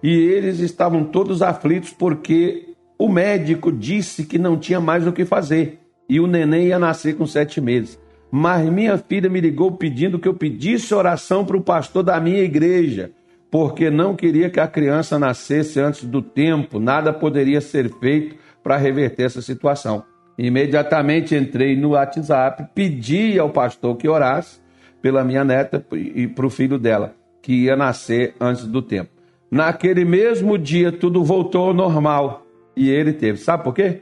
e 0.02 0.10
eles 0.10 0.58
estavam 0.58 1.04
todos 1.04 1.40
aflitos 1.40 1.90
porque 1.90 2.74
o 2.98 3.08
médico 3.08 3.72
disse 3.72 4.24
que 4.24 4.38
não 4.38 4.58
tinha 4.58 4.80
mais 4.80 5.06
o 5.06 5.12
que 5.12 5.24
fazer 5.24 5.78
e 6.08 6.20
o 6.20 6.26
neném 6.26 6.66
ia 6.68 6.78
nascer 6.78 7.16
com 7.16 7.26
sete 7.26 7.60
meses. 7.60 7.98
Mas 8.30 8.68
minha 8.68 8.98
filha 8.98 9.28
me 9.28 9.40
ligou 9.40 9.72
pedindo 9.72 10.18
que 10.18 10.28
eu 10.28 10.34
pedisse 10.34 10.94
oração 10.94 11.44
para 11.44 11.56
o 11.56 11.62
pastor 11.62 12.02
da 12.02 12.20
minha 12.20 12.42
igreja, 12.42 13.10
porque 13.52 13.90
não 13.90 14.16
queria 14.16 14.48
que 14.48 14.58
a 14.58 14.66
criança 14.66 15.18
nascesse 15.18 15.78
antes 15.78 16.04
do 16.04 16.22
tempo, 16.22 16.80
nada 16.80 17.12
poderia 17.12 17.60
ser 17.60 17.92
feito 18.00 18.34
para 18.62 18.78
reverter 18.78 19.24
essa 19.24 19.42
situação. 19.42 20.02
Imediatamente 20.38 21.34
entrei 21.34 21.76
no 21.76 21.90
WhatsApp, 21.90 22.66
pedi 22.74 23.38
ao 23.38 23.50
pastor 23.50 23.94
que 23.98 24.08
orasse 24.08 24.58
pela 25.02 25.22
minha 25.22 25.44
neta 25.44 25.84
e 25.92 26.26
para 26.26 26.46
o 26.46 26.50
filho 26.50 26.78
dela, 26.78 27.14
que 27.42 27.64
ia 27.64 27.76
nascer 27.76 28.34
antes 28.40 28.64
do 28.64 28.80
tempo. 28.80 29.10
Naquele 29.50 30.02
mesmo 30.02 30.56
dia, 30.56 30.90
tudo 30.90 31.22
voltou 31.22 31.68
ao 31.68 31.74
normal. 31.74 32.46
E 32.74 32.88
ele 32.88 33.12
teve. 33.12 33.36
Sabe 33.36 33.64
por 33.64 33.74
quê? 33.74 34.00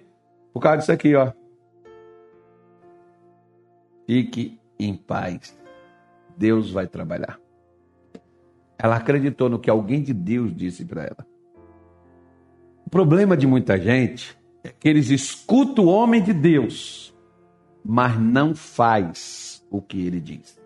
Por 0.52 0.60
causa 0.60 0.78
disso 0.78 0.92
aqui, 0.92 1.16
ó. 1.16 1.32
Fique 4.06 4.60
em 4.78 4.94
paz. 4.94 5.58
Deus 6.36 6.70
vai 6.70 6.86
trabalhar. 6.86 7.49
Ela 8.82 8.96
acreditou 8.96 9.50
no 9.50 9.58
que 9.58 9.68
alguém 9.68 10.02
de 10.02 10.14
Deus 10.14 10.56
disse 10.56 10.86
para 10.86 11.02
ela. 11.02 11.26
O 12.86 12.88
problema 12.88 13.36
de 13.36 13.46
muita 13.46 13.78
gente 13.78 14.34
é 14.64 14.70
que 14.70 14.88
eles 14.88 15.10
escutam 15.10 15.84
o 15.84 15.88
homem 15.88 16.22
de 16.22 16.32
Deus, 16.32 17.14
mas 17.84 18.18
não 18.18 18.54
faz 18.54 19.62
o 19.70 19.82
que 19.82 20.06
ele 20.06 20.18
diz. 20.18 20.58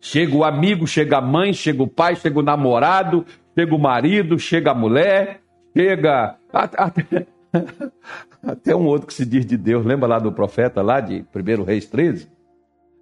Chega 0.00 0.36
o 0.36 0.42
amigo, 0.42 0.88
chega 0.88 1.18
a 1.18 1.20
mãe, 1.20 1.52
chega 1.52 1.82
o 1.82 1.88
pai, 1.88 2.16
chega 2.16 2.40
o 2.40 2.42
namorado, 2.42 3.24
chega 3.56 3.74
o 3.74 3.78
marido, 3.78 4.36
chega 4.36 4.72
a 4.72 4.74
mulher, 4.74 5.40
chega 5.74 6.36
até, 6.52 7.26
até 8.42 8.74
um 8.74 8.86
outro 8.86 9.06
que 9.06 9.14
se 9.14 9.24
diz 9.24 9.46
de 9.46 9.56
Deus, 9.56 9.86
lembra 9.86 10.08
lá 10.08 10.18
do 10.18 10.32
profeta 10.32 10.82
lá 10.82 11.00
de 11.00 11.24
1 11.32 11.62
Reis 11.62 11.86
13? 11.86 12.33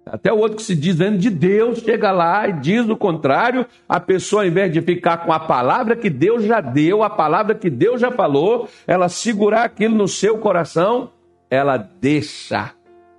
Até 0.05 0.31
o 0.31 0.37
outro 0.37 0.57
que 0.57 0.63
se 0.63 0.75
diz 0.75 0.97
de 0.97 1.29
Deus 1.29 1.79
chega 1.79 2.11
lá 2.11 2.47
e 2.47 2.53
diz 2.53 2.87
o 2.89 2.95
contrário, 2.95 3.65
a 3.87 3.99
pessoa, 3.99 4.43
ao 4.43 4.47
invés 4.47 4.71
de 4.71 4.81
ficar 4.81 5.25
com 5.25 5.31
a 5.31 5.39
palavra 5.39 5.95
que 5.95 6.09
Deus 6.09 6.43
já 6.43 6.59
deu, 6.59 7.03
a 7.03 7.09
palavra 7.09 7.55
que 7.55 7.69
Deus 7.69 8.01
já 8.01 8.11
falou, 8.11 8.67
ela 8.85 9.07
segurar 9.07 9.63
aquilo 9.63 9.95
no 9.95 10.07
seu 10.07 10.37
coração, 10.37 11.09
ela 11.49 11.77
deixa 11.77 12.73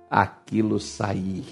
aquilo 0.09 0.79
sair. 0.79 1.43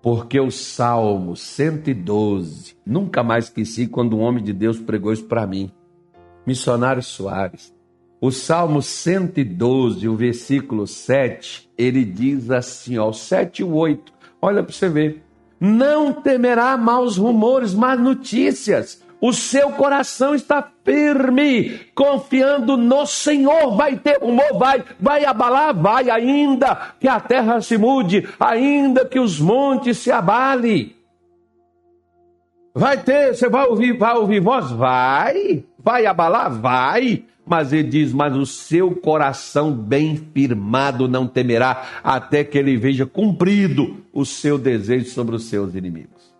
Porque 0.00 0.38
o 0.38 0.52
Salmo 0.52 1.34
112, 1.34 2.76
nunca 2.86 3.24
mais 3.24 3.46
esqueci 3.46 3.88
quando 3.88 4.16
um 4.16 4.20
homem 4.20 4.44
de 4.44 4.52
Deus 4.52 4.78
pregou 4.78 5.12
isso 5.12 5.24
para 5.24 5.46
mim. 5.46 5.70
Missionário 6.46 7.02
Soares. 7.02 7.75
O 8.26 8.32
Salmo 8.32 8.82
112, 8.82 10.08
o 10.08 10.16
versículo 10.16 10.84
7, 10.84 11.70
ele 11.78 12.04
diz 12.04 12.50
assim, 12.50 12.98
ó, 12.98 13.12
7 13.12 13.60
e 13.60 13.64
8. 13.64 14.12
Olha 14.42 14.64
para 14.64 14.72
você 14.72 14.88
ver. 14.88 15.22
Não 15.60 16.12
temerá 16.12 16.76
maus 16.76 17.16
rumores, 17.16 17.72
más 17.72 18.00
notícias. 18.00 19.00
o 19.20 19.32
seu 19.32 19.70
coração 19.70 20.34
está 20.34 20.68
firme, 20.84 21.78
confiando 21.94 22.76
no 22.76 23.06
Senhor. 23.06 23.76
Vai 23.76 23.96
ter 23.96 24.18
rumor, 24.18 24.58
vai, 24.58 24.82
vai 24.98 25.24
abalar, 25.24 25.72
vai, 25.72 26.10
ainda 26.10 26.94
que 26.98 27.06
a 27.06 27.20
terra 27.20 27.60
se 27.60 27.78
mude, 27.78 28.28
ainda 28.40 29.04
que 29.04 29.20
os 29.20 29.38
montes 29.38 29.98
se 29.98 30.10
abalem. 30.10 30.96
Vai 32.74 33.00
ter, 33.00 33.36
você 33.36 33.48
vai 33.48 33.66
ouvir, 33.68 33.96
vai 33.96 34.16
ouvir 34.16 34.40
voz? 34.40 34.72
Vai. 34.72 35.62
Vai 35.78 36.06
abalar? 36.06 36.50
Vai. 36.50 37.24
Mas 37.46 37.72
ele 37.72 37.84
diz: 37.88 38.12
Mas 38.12 38.36
o 38.36 38.44
seu 38.44 38.94
coração 38.96 39.72
bem 39.72 40.16
firmado 40.34 41.06
não 41.06 41.26
temerá, 41.26 42.00
até 42.02 42.42
que 42.42 42.58
ele 42.58 42.76
veja 42.76 43.06
cumprido 43.06 43.98
o 44.12 44.26
seu 44.26 44.58
desejo 44.58 45.08
sobre 45.10 45.36
os 45.36 45.44
seus 45.44 45.74
inimigos. 45.74 46.34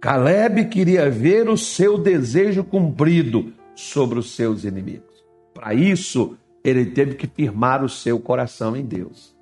Caleb 0.00 0.66
queria 0.66 1.10
ver 1.10 1.48
o 1.48 1.56
seu 1.56 1.98
desejo 1.98 2.62
cumprido 2.62 3.52
sobre 3.74 4.20
os 4.20 4.36
seus 4.36 4.64
inimigos. 4.64 5.24
Para 5.52 5.74
isso, 5.74 6.36
ele 6.62 6.86
teve 6.86 7.14
que 7.14 7.26
firmar 7.26 7.82
o 7.82 7.88
seu 7.88 8.20
coração 8.20 8.76
em 8.76 8.84
Deus. 8.84 9.34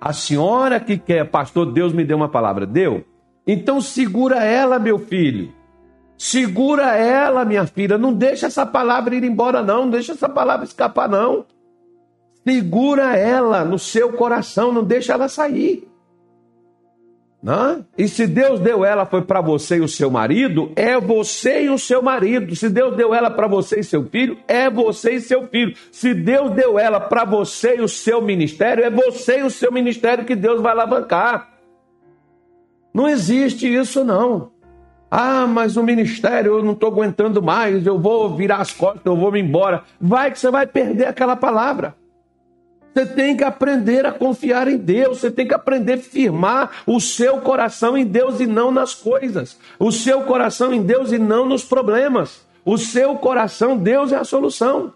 A 0.00 0.12
senhora 0.12 0.78
que 0.78 0.96
quer, 0.96 1.28
pastor, 1.28 1.72
Deus 1.72 1.92
me 1.92 2.04
deu 2.04 2.18
uma 2.18 2.28
palavra, 2.28 2.66
deu? 2.66 3.04
Então 3.46 3.80
segura 3.80 4.44
ela, 4.44 4.78
meu 4.78 4.98
filho. 4.98 5.52
Segura 6.18 6.96
ela, 6.96 7.44
minha 7.44 7.66
filha. 7.66 7.98
Não 7.98 8.12
deixa 8.12 8.46
essa 8.46 8.64
palavra 8.64 9.14
ir 9.14 9.24
embora, 9.24 9.62
não. 9.62 9.82
Não 9.82 9.90
deixa 9.90 10.12
essa 10.12 10.28
palavra 10.28 10.64
escapar, 10.64 11.08
não. 11.08 11.44
Segura 12.46 13.16
ela 13.16 13.64
no 13.64 13.78
seu 13.78 14.12
coração. 14.12 14.72
Não 14.72 14.84
deixa 14.84 15.12
ela 15.12 15.28
sair. 15.28 15.88
Não? 17.42 17.84
E 17.96 18.08
se 18.08 18.26
Deus 18.26 18.58
deu 18.58 18.84
ela 18.84 19.06
foi 19.06 19.22
para 19.22 19.40
você 19.40 19.76
e 19.76 19.80
o 19.80 19.86
seu 19.86 20.10
marido, 20.10 20.72
é 20.74 20.98
você 20.98 21.64
e 21.64 21.68
o 21.68 21.78
seu 21.78 22.02
marido. 22.02 22.56
Se 22.56 22.68
Deus 22.68 22.96
deu 22.96 23.14
ela 23.14 23.30
para 23.30 23.46
você 23.46 23.80
e 23.80 23.84
seu 23.84 24.04
filho, 24.04 24.38
é 24.48 24.68
você 24.68 25.12
e 25.12 25.20
seu 25.20 25.46
filho. 25.46 25.76
Se 25.92 26.12
Deus 26.12 26.50
deu 26.52 26.78
ela 26.78 26.98
para 26.98 27.24
você 27.24 27.76
e 27.76 27.82
o 27.82 27.88
seu 27.88 28.20
ministério, 28.20 28.82
é 28.82 28.90
você 28.90 29.40
e 29.40 29.42
o 29.44 29.50
seu 29.50 29.70
ministério 29.70 30.24
que 30.24 30.34
Deus 30.34 30.60
vai 30.60 30.72
alavancar. 30.72 31.52
Não 32.92 33.06
existe 33.06 33.72
isso, 33.72 34.02
não. 34.02 34.50
Ah, 35.10 35.46
mas 35.46 35.76
o 35.76 35.82
ministério 35.82 36.58
eu 36.58 36.64
não 36.64 36.72
estou 36.72 36.90
aguentando 36.90 37.40
mais, 37.40 37.86
eu 37.86 37.98
vou 37.98 38.34
virar 38.36 38.58
as 38.58 38.72
costas, 38.72 39.06
eu 39.06 39.16
vou 39.16 39.30
me 39.30 39.40
embora. 39.40 39.84
Vai 40.00 40.30
que 40.30 40.38
você 40.38 40.50
vai 40.50 40.66
perder 40.66 41.06
aquela 41.06 41.36
palavra. 41.36 41.94
Você 42.92 43.04
tem 43.04 43.36
que 43.36 43.44
aprender 43.44 44.06
a 44.06 44.12
confiar 44.12 44.68
em 44.68 44.78
Deus, 44.78 45.18
você 45.18 45.30
tem 45.30 45.46
que 45.46 45.52
aprender 45.54 45.94
a 45.94 45.98
firmar 45.98 46.70
o 46.86 46.98
seu 46.98 47.42
coração 47.42 47.96
em 47.96 48.06
Deus 48.06 48.40
e 48.40 48.46
não 48.46 48.70
nas 48.70 48.94
coisas. 48.94 49.58
O 49.78 49.92
seu 49.92 50.22
coração 50.22 50.72
em 50.72 50.82
Deus 50.82 51.12
e 51.12 51.18
não 51.18 51.46
nos 51.46 51.62
problemas. 51.62 52.46
O 52.64 52.78
seu 52.78 53.14
coração, 53.16 53.76
Deus 53.76 54.12
é 54.12 54.16
a 54.16 54.24
solução. 54.24 54.94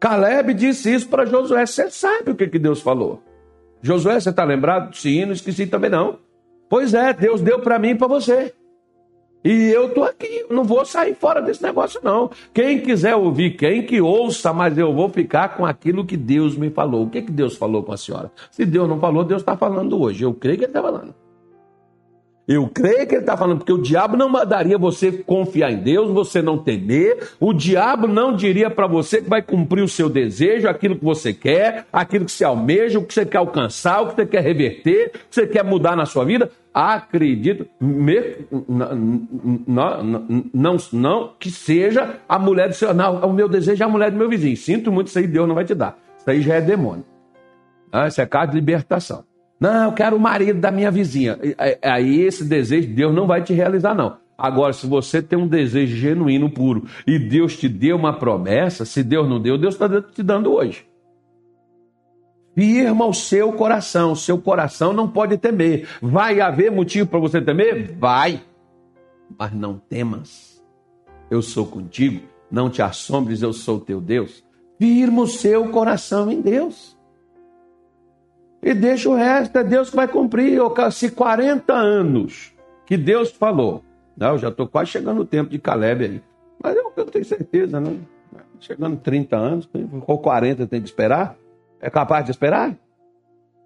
Caleb 0.00 0.54
disse 0.54 0.92
isso 0.92 1.08
para 1.08 1.26
Josué. 1.26 1.66
Você 1.66 1.90
sabe 1.90 2.30
o 2.30 2.34
que, 2.34 2.48
que 2.48 2.58
Deus 2.58 2.80
falou? 2.80 3.22
Josué, 3.82 4.18
você 4.18 4.30
está 4.30 4.42
lembrado? 4.42 4.96
Sim, 4.96 5.26
não 5.26 5.32
esqueci 5.32 5.66
também 5.66 5.90
não. 5.90 6.18
Pois 6.68 6.94
é, 6.94 7.12
Deus 7.12 7.40
deu 7.40 7.60
para 7.60 7.78
mim 7.78 7.90
e 7.90 7.94
para 7.94 8.08
você. 8.08 8.54
E 9.44 9.70
eu 9.70 9.94
tô 9.94 10.02
aqui, 10.02 10.44
não 10.50 10.64
vou 10.64 10.84
sair 10.84 11.14
fora 11.14 11.40
desse 11.40 11.62
negócio 11.62 12.00
não. 12.02 12.30
Quem 12.52 12.80
quiser 12.80 13.14
ouvir, 13.14 13.56
quem 13.56 13.84
que 13.84 14.00
ouça, 14.00 14.52
mas 14.52 14.76
eu 14.76 14.92
vou 14.92 15.08
ficar 15.08 15.56
com 15.56 15.64
aquilo 15.64 16.04
que 16.04 16.16
Deus 16.16 16.56
me 16.56 16.70
falou. 16.70 17.04
O 17.04 17.10
que 17.10 17.22
que 17.22 17.30
Deus 17.30 17.56
falou 17.56 17.82
com 17.82 17.92
a 17.92 17.96
senhora? 17.96 18.30
Se 18.50 18.64
Deus 18.64 18.88
não 18.88 18.98
falou, 18.98 19.24
Deus 19.24 19.42
está 19.42 19.56
falando 19.56 20.00
hoje. 20.00 20.24
Eu 20.24 20.34
creio 20.34 20.58
que 20.58 20.64
Ele 20.64 20.70
está 20.70 20.82
falando. 20.82 21.25
Eu 22.48 22.68
creio 22.68 23.06
que 23.08 23.14
ele 23.16 23.22
está 23.22 23.36
falando, 23.36 23.58
porque 23.58 23.72
o 23.72 23.82
diabo 23.82 24.16
não 24.16 24.28
mandaria 24.28 24.78
você 24.78 25.10
confiar 25.10 25.72
em 25.72 25.78
Deus, 25.78 26.12
você 26.12 26.40
não 26.40 26.56
temer. 26.56 27.30
O 27.40 27.52
diabo 27.52 28.06
não 28.06 28.36
diria 28.36 28.70
para 28.70 28.86
você 28.86 29.20
que 29.20 29.28
vai 29.28 29.42
cumprir 29.42 29.82
o 29.82 29.88
seu 29.88 30.08
desejo, 30.08 30.68
aquilo 30.68 30.94
que 30.94 31.04
você 31.04 31.32
quer, 31.32 31.86
aquilo 31.92 32.24
que 32.24 32.30
você 32.30 32.44
almeja, 32.44 33.00
o 33.00 33.04
que 33.04 33.12
você 33.12 33.26
quer 33.26 33.38
alcançar, 33.38 34.00
o 34.00 34.10
que 34.10 34.14
você 34.14 34.26
quer 34.26 34.44
reverter, 34.44 35.08
o 35.08 35.10
que 35.10 35.18
você 35.28 35.46
quer 35.46 35.64
mudar 35.64 35.96
na 35.96 36.06
sua 36.06 36.24
vida. 36.24 36.48
Acredito, 36.72 37.66
não, 39.66 40.04
não, 40.54 40.76
não, 40.92 41.32
que 41.40 41.50
seja 41.50 42.20
a 42.28 42.38
mulher 42.38 42.68
do 42.68 42.74
seu. 42.74 42.94
Não, 42.94 43.26
o 43.26 43.32
meu 43.32 43.48
desejo 43.48 43.82
é 43.82 43.86
a 43.86 43.88
mulher 43.88 44.12
do 44.12 44.16
meu 44.16 44.28
vizinho. 44.28 44.56
Sinto 44.56 44.92
muito, 44.92 45.08
isso 45.08 45.18
aí 45.18 45.26
Deus 45.26 45.48
não 45.48 45.54
vai 45.54 45.64
te 45.64 45.74
dar. 45.74 45.98
Isso 46.16 46.30
aí 46.30 46.42
já 46.42 46.54
é 46.54 46.60
demônio. 46.60 47.04
Ah, 47.90 48.06
isso 48.06 48.20
é 48.20 48.26
caso 48.26 48.52
de 48.52 48.56
libertação. 48.56 49.24
Não, 49.58 49.84
eu 49.84 49.92
quero 49.92 50.16
o 50.16 50.20
marido 50.20 50.60
da 50.60 50.70
minha 50.70 50.90
vizinha. 50.90 51.38
Aí 51.82 52.20
esse 52.20 52.44
desejo 52.44 52.88
Deus 52.94 53.14
não 53.14 53.26
vai 53.26 53.42
te 53.42 53.52
realizar, 53.54 53.94
não. 53.94 54.18
Agora, 54.36 54.72
se 54.74 54.86
você 54.86 55.22
tem 55.22 55.38
um 55.38 55.48
desejo 55.48 55.96
genuíno, 55.96 56.50
puro, 56.50 56.84
e 57.06 57.18
Deus 57.18 57.56
te 57.56 57.68
deu 57.68 57.96
uma 57.96 58.12
promessa, 58.12 58.84
se 58.84 59.02
Deus 59.02 59.26
não 59.26 59.40
deu, 59.40 59.56
Deus 59.56 59.74
está 59.74 59.88
te 60.02 60.22
dando 60.22 60.52
hoje. 60.52 60.86
Firma 62.54 63.06
o 63.06 63.14
seu 63.14 63.52
coração, 63.52 64.12
o 64.12 64.16
seu 64.16 64.38
coração 64.38 64.92
não 64.92 65.08
pode 65.08 65.38
temer. 65.38 65.88
Vai 66.02 66.40
haver 66.40 66.70
motivo 66.70 67.08
para 67.08 67.18
você 67.18 67.40
temer? 67.40 67.94
Vai. 67.98 68.42
Mas 69.38 69.52
não 69.52 69.78
temas. 69.78 70.62
Eu 71.30 71.40
sou 71.40 71.66
contigo. 71.66 72.22
Não 72.50 72.70
te 72.70 72.80
assombres, 72.80 73.42
eu 73.42 73.52
sou 73.52 73.80
teu 73.80 74.00
Deus. 74.00 74.44
Firma 74.78 75.22
o 75.22 75.26
seu 75.26 75.68
coração 75.70 76.30
em 76.30 76.40
Deus 76.40 76.95
e 78.66 78.74
deixa 78.74 79.08
o 79.08 79.14
resto, 79.14 79.56
é 79.56 79.62
Deus 79.62 79.90
que 79.90 79.96
vai 79.96 80.08
cumprir. 80.08 80.60
Se 80.90 81.08
40 81.08 81.72
anos 81.72 82.52
que 82.84 82.96
Deus 82.96 83.30
falou, 83.30 83.84
não, 84.16 84.30
eu 84.30 84.38
já 84.38 84.48
estou 84.48 84.66
quase 84.66 84.90
chegando 84.90 85.20
o 85.20 85.24
tempo 85.24 85.50
de 85.50 85.58
Caleb 85.60 86.04
aí, 86.04 86.22
mas 86.60 86.76
eu, 86.76 86.92
eu 86.96 87.04
tenho 87.04 87.24
certeza, 87.24 87.80
né? 87.80 87.96
Chegando 88.58 88.96
30 88.96 89.36
anos, 89.36 89.70
ou 90.04 90.18
40 90.18 90.66
tem 90.66 90.80
que 90.80 90.88
esperar? 90.88 91.36
É 91.80 91.88
capaz 91.88 92.24
de 92.24 92.32
esperar? 92.32 92.74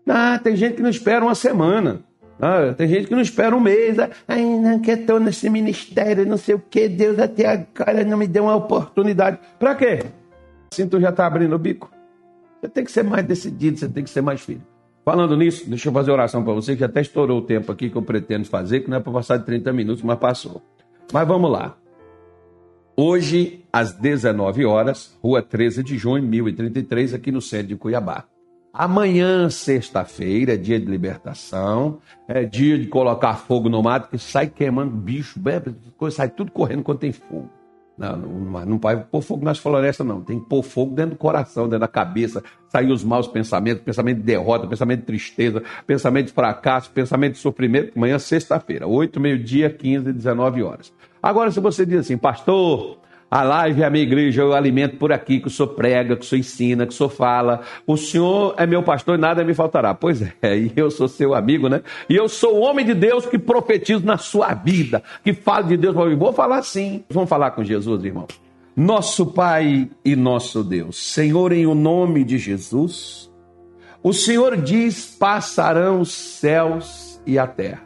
Ah, 0.06 0.38
tem 0.38 0.54
gente 0.54 0.74
que 0.74 0.82
não 0.82 0.90
espera 0.90 1.24
uma 1.24 1.34
semana. 1.34 2.00
Ah, 2.38 2.74
tem 2.76 2.86
gente 2.86 3.06
que 3.06 3.14
não 3.14 3.22
espera 3.22 3.56
um 3.56 3.60
mês. 3.60 3.96
Ai, 4.28 4.44
não, 4.44 4.80
que 4.80 4.90
estou 4.90 5.18
nesse 5.18 5.48
ministério, 5.48 6.26
não 6.26 6.36
sei 6.36 6.56
o 6.56 6.58
que, 6.58 6.90
Deus 6.90 7.18
até 7.18 7.46
agora 7.46 8.04
não 8.04 8.18
me 8.18 8.26
deu 8.26 8.42
uma 8.42 8.56
oportunidade. 8.56 9.38
Para 9.58 9.74
quê? 9.74 10.00
Assim 10.70 10.86
tu 10.86 11.00
já 11.00 11.08
está 11.08 11.26
abrindo 11.26 11.54
o 11.54 11.58
bico. 11.58 11.90
Você 12.60 12.68
tem 12.68 12.84
que 12.84 12.92
ser 12.92 13.02
mais 13.02 13.24
decidido, 13.24 13.78
você 13.78 13.88
tem 13.88 14.04
que 14.04 14.10
ser 14.10 14.20
mais 14.20 14.42
firme. 14.42 14.62
Falando 15.04 15.36
nisso, 15.36 15.68
deixa 15.68 15.88
eu 15.88 15.92
fazer 15.92 16.10
oração 16.10 16.44
para 16.44 16.52
você, 16.52 16.76
que 16.76 16.84
até 16.84 17.00
estourou 17.00 17.38
o 17.38 17.42
tempo 17.42 17.72
aqui 17.72 17.88
que 17.88 17.96
eu 17.96 18.02
pretendo 18.02 18.44
fazer, 18.46 18.80
que 18.80 18.90
não 18.90 18.98
é 18.98 19.00
para 19.00 19.12
passar 19.12 19.38
de 19.38 19.46
30 19.46 19.72
minutos, 19.72 20.02
mas 20.02 20.18
passou. 20.18 20.62
Mas 21.12 21.26
vamos 21.26 21.50
lá. 21.50 21.76
Hoje, 22.96 23.64
às 23.72 23.94
19 23.94 24.64
horas, 24.66 25.18
rua 25.22 25.42
13 25.42 25.82
de 25.82 25.96
junho, 25.96 26.22
1033, 26.22 27.14
aqui 27.14 27.32
no 27.32 27.40
centro 27.40 27.68
de 27.68 27.76
Cuiabá. 27.76 28.26
Amanhã, 28.72 29.48
sexta-feira, 29.50 30.56
dia 30.56 30.78
de 30.78 30.86
libertação, 30.86 31.98
é 32.28 32.44
dia 32.44 32.78
de 32.78 32.86
colocar 32.86 33.34
fogo 33.34 33.68
no 33.68 33.82
mato, 33.82 34.10
que 34.10 34.18
sai 34.18 34.48
queimando 34.48 34.90
bicho, 34.90 35.40
sai 36.12 36.28
tudo 36.28 36.52
correndo 36.52 36.82
quando 36.82 36.98
tem 36.98 37.10
fogo. 37.10 37.50
Não, 38.00 38.16
não, 38.16 38.64
não 38.64 38.78
pode 38.78 39.04
pôr 39.10 39.20
fogo 39.20 39.44
nas 39.44 39.58
florestas, 39.58 40.06
não. 40.06 40.22
Tem 40.22 40.40
que 40.40 40.46
pôr 40.46 40.62
fogo 40.62 40.94
dentro 40.94 41.10
do 41.10 41.18
coração, 41.18 41.64
dentro 41.64 41.80
da 41.80 41.88
cabeça. 41.88 42.42
Sair 42.66 42.90
os 42.90 43.04
maus 43.04 43.28
pensamentos, 43.28 43.82
pensamento 43.84 44.16
de 44.16 44.22
derrota, 44.22 44.66
pensamento 44.66 45.00
de 45.00 45.06
tristeza, 45.06 45.62
pensamento 45.86 46.28
de 46.28 46.32
fracasso, 46.32 46.90
pensamento 46.90 47.34
de 47.34 47.40
sofrimento. 47.40 47.92
Amanhã, 47.94 48.18
sexta-feira, 48.18 48.86
8, 48.86 49.20
meio-dia, 49.20 49.68
15, 49.68 50.14
19 50.14 50.62
horas. 50.62 50.90
Agora, 51.22 51.50
se 51.50 51.60
você 51.60 51.84
diz 51.84 52.00
assim, 52.00 52.16
pastor, 52.16 52.96
a 53.30 53.44
live 53.44 53.82
é 53.82 53.84
a 53.84 53.90
minha 53.90 54.02
igreja, 54.02 54.42
eu 54.42 54.52
alimento 54.52 54.96
por 54.96 55.12
aqui, 55.12 55.38
que 55.38 55.46
o 55.46 55.50
senhor 55.50 55.68
prega, 55.68 56.16
que 56.16 56.24
o 56.24 56.28
senhor 56.28 56.40
ensina, 56.40 56.84
que 56.84 56.92
o 56.92 56.96
senhor 56.96 57.10
fala. 57.10 57.60
O 57.86 57.96
senhor 57.96 58.54
é 58.56 58.66
meu 58.66 58.82
pastor 58.82 59.16
e 59.16 59.20
nada 59.20 59.44
me 59.44 59.54
faltará. 59.54 59.94
Pois 59.94 60.20
é, 60.20 60.32
e 60.58 60.72
eu 60.74 60.90
sou 60.90 61.06
seu 61.06 61.32
amigo, 61.32 61.68
né? 61.68 61.80
E 62.08 62.16
eu 62.16 62.28
sou 62.28 62.56
o 62.56 62.60
homem 62.62 62.84
de 62.84 62.92
Deus 62.92 63.26
que 63.26 63.38
profetizo 63.38 64.04
na 64.04 64.18
sua 64.18 64.52
vida, 64.52 65.00
que 65.22 65.32
fala 65.32 65.62
de 65.62 65.76
Deus. 65.76 65.94
Vou 65.94 66.32
falar 66.32 66.62
sim. 66.62 67.04
Vamos 67.08 67.28
falar 67.28 67.52
com 67.52 67.62
Jesus, 67.62 68.04
irmão. 68.04 68.26
Nosso 68.76 69.26
Pai 69.26 69.88
e 70.04 70.16
nosso 70.16 70.64
Deus, 70.64 70.96
Senhor, 71.12 71.52
em 71.52 71.66
o 71.66 71.74
nome 71.74 72.24
de 72.24 72.38
Jesus, 72.38 73.30
o 74.02 74.12
Senhor 74.12 74.56
diz: 74.56 75.04
passarão 75.06 76.00
os 76.00 76.12
céus 76.12 77.20
e 77.24 77.38
a 77.38 77.46
terra, 77.46 77.82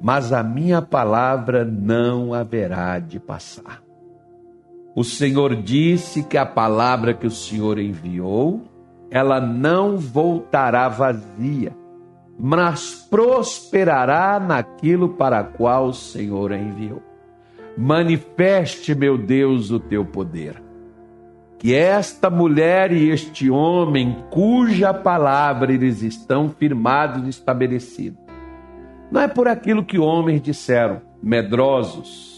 mas 0.00 0.32
a 0.32 0.42
minha 0.42 0.82
palavra 0.82 1.64
não 1.64 2.32
haverá 2.32 2.98
de 2.98 3.18
passar. 3.18 3.87
O 4.98 5.04
Senhor 5.04 5.54
disse 5.54 6.24
que 6.24 6.36
a 6.36 6.44
palavra 6.44 7.14
que 7.14 7.24
o 7.24 7.30
Senhor 7.30 7.78
enviou, 7.78 8.64
ela 9.08 9.40
não 9.40 9.96
voltará 9.96 10.88
vazia, 10.88 11.72
mas 12.36 13.06
prosperará 13.08 14.40
naquilo 14.40 15.10
para 15.10 15.44
qual 15.44 15.86
o 15.86 15.94
Senhor 15.94 16.52
a 16.52 16.58
enviou. 16.58 17.00
Manifeste, 17.76 18.92
meu 18.92 19.16
Deus, 19.16 19.70
o 19.70 19.78
teu 19.78 20.04
poder. 20.04 20.60
Que 21.60 21.76
esta 21.76 22.28
mulher 22.28 22.90
e 22.90 23.08
este 23.08 23.48
homem, 23.48 24.16
cuja 24.30 24.92
palavra 24.92 25.72
eles 25.72 26.02
estão 26.02 26.48
firmados 26.48 27.24
e 27.24 27.30
estabelecidos, 27.30 28.18
não 29.12 29.20
é 29.20 29.28
por 29.28 29.46
aquilo 29.46 29.84
que 29.84 29.96
homens 29.96 30.42
disseram, 30.42 31.00
medrosos, 31.22 32.37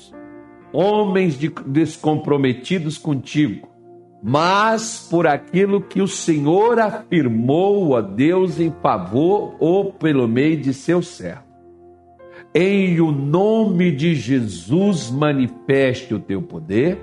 homens 0.73 1.39
de, 1.39 1.49
descomprometidos 1.67 2.99
contigo, 2.99 3.69
mas 4.23 5.07
por 5.11 5.27
aquilo 5.27 5.81
que 5.81 6.01
o 6.01 6.09
Senhor 6.09 6.79
afirmou 6.79 7.97
a 7.97 8.01
Deus 8.01 8.61
em 8.61 8.71
favor 8.83 9.55
ou 9.59 9.93
pelo 9.93 10.29
meio 10.29 10.57
de 10.59 10.75
seu 10.75 11.03
servo. 11.03 11.51
Em 12.55 13.01
o 13.01 13.13
nome 13.13 13.93
de 13.93 14.15
Jesus, 14.15 15.11
manifeste 15.11 16.13
o 16.15 16.19
teu 16.19 16.43
poder, 16.43 16.99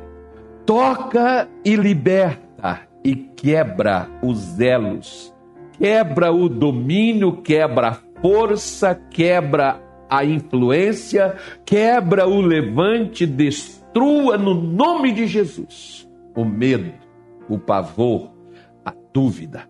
toca 0.65 1.47
e 1.63 1.75
liberta 1.75 2.81
e 3.03 3.15
quebra 3.15 4.09
os 4.21 4.59
elos, 4.59 5.33
quebra 5.77 6.31
o 6.33 6.49
domínio, 6.49 7.41
quebra 7.41 7.87
a 7.87 7.97
força, 8.21 8.93
quebra 9.09 9.81
a 10.09 10.23
influência, 10.23 11.35
quebra 11.65 12.27
o 12.27 12.41
levante, 12.41 13.25
destrua 13.25 14.37
no 14.37 14.53
nome 14.53 15.11
de 15.11 15.27
Jesus 15.27 16.07
o 16.37 16.45
medo, 16.45 16.93
o 17.49 17.57
pavor, 17.57 18.31
a 18.85 18.93
dúvida. 19.11 19.67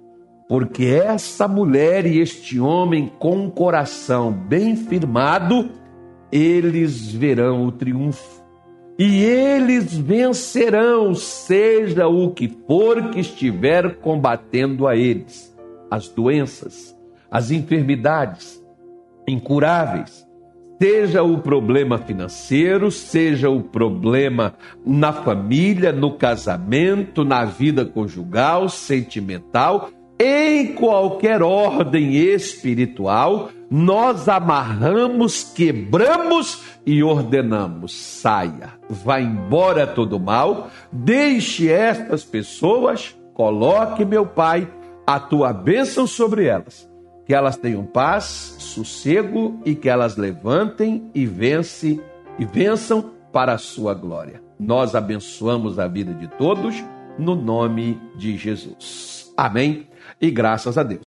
Porque 0.50 0.86
essa 0.86 1.48
mulher 1.48 2.06
e 2.06 2.20
este 2.20 2.60
homem 2.60 3.12
com 3.20 3.38
um 3.38 3.50
coração 3.50 4.32
bem 4.32 4.76
firmado, 4.76 5.70
eles 6.32 7.10
verão 7.12 7.66
o 7.66 7.72
triunfo. 7.72 8.46
E 9.00 9.24
eles 9.24 9.96
vencerão, 9.98 11.14
seja 11.14 12.08
o 12.08 12.32
que 12.32 12.50
for 12.68 13.12
que 13.12 13.20
estiver 13.20 13.98
combatendo 13.98 14.88
a 14.88 14.96
eles. 14.96 15.56
As 15.90 16.10
doenças, 16.10 16.98
as 17.32 17.52
enfermidades 17.52 18.62
incuráveis, 19.28 20.27
Seja 20.80 21.24
o 21.24 21.40
problema 21.40 21.98
financeiro, 21.98 22.92
seja 22.92 23.50
o 23.50 23.64
problema 23.64 24.54
na 24.86 25.12
família, 25.12 25.92
no 25.92 26.12
casamento, 26.12 27.26
na 27.26 27.46
vida 27.46 27.84
conjugal, 27.84 28.70
sentimental, 28.70 29.90
em 30.20 30.74
qualquer 30.74 31.42
ordem 31.42 32.16
espiritual, 32.16 33.50
nós 33.72 34.30
amarramos, 34.30 35.44
quebramos 35.44 36.62
e 36.86 37.02
ordenamos: 37.02 37.94
saia, 37.94 38.74
vá 38.88 39.20
embora 39.20 39.88
todo 39.88 40.20
mal, 40.20 40.70
deixe 40.92 41.72
estas 41.72 42.24
pessoas, 42.24 43.16
coloque, 43.34 44.06
meu 44.06 44.28
Pai, 44.28 44.68
a 45.08 45.20
tua 45.20 45.52
bênção 45.52 46.06
sobre 46.06 46.46
elas 46.46 46.88
que 47.28 47.34
elas 47.34 47.58
tenham 47.58 47.86
paz, 47.86 48.56
sossego 48.58 49.62
e 49.66 49.76
que 49.76 49.90
elas 49.90 50.16
levantem 50.16 51.12
e 51.14 51.26
vence 51.26 52.02
e 52.40 52.46
vençam 52.46 53.12
para 53.34 53.54
a 53.54 53.58
sua 53.58 53.94
glória. 53.94 54.42
Nós 54.58 54.96
abençoamos 54.96 55.78
a 55.78 55.90
vida 55.90 56.14
de 56.14 56.28
todos 56.38 56.82
no 57.20 57.36
nome 57.36 58.00
de 58.16 58.38
Jesus. 58.38 59.34
Amém. 59.36 59.90
E 60.22 60.32
graças 60.32 60.78
a 60.78 60.84
Deus. 60.84 60.96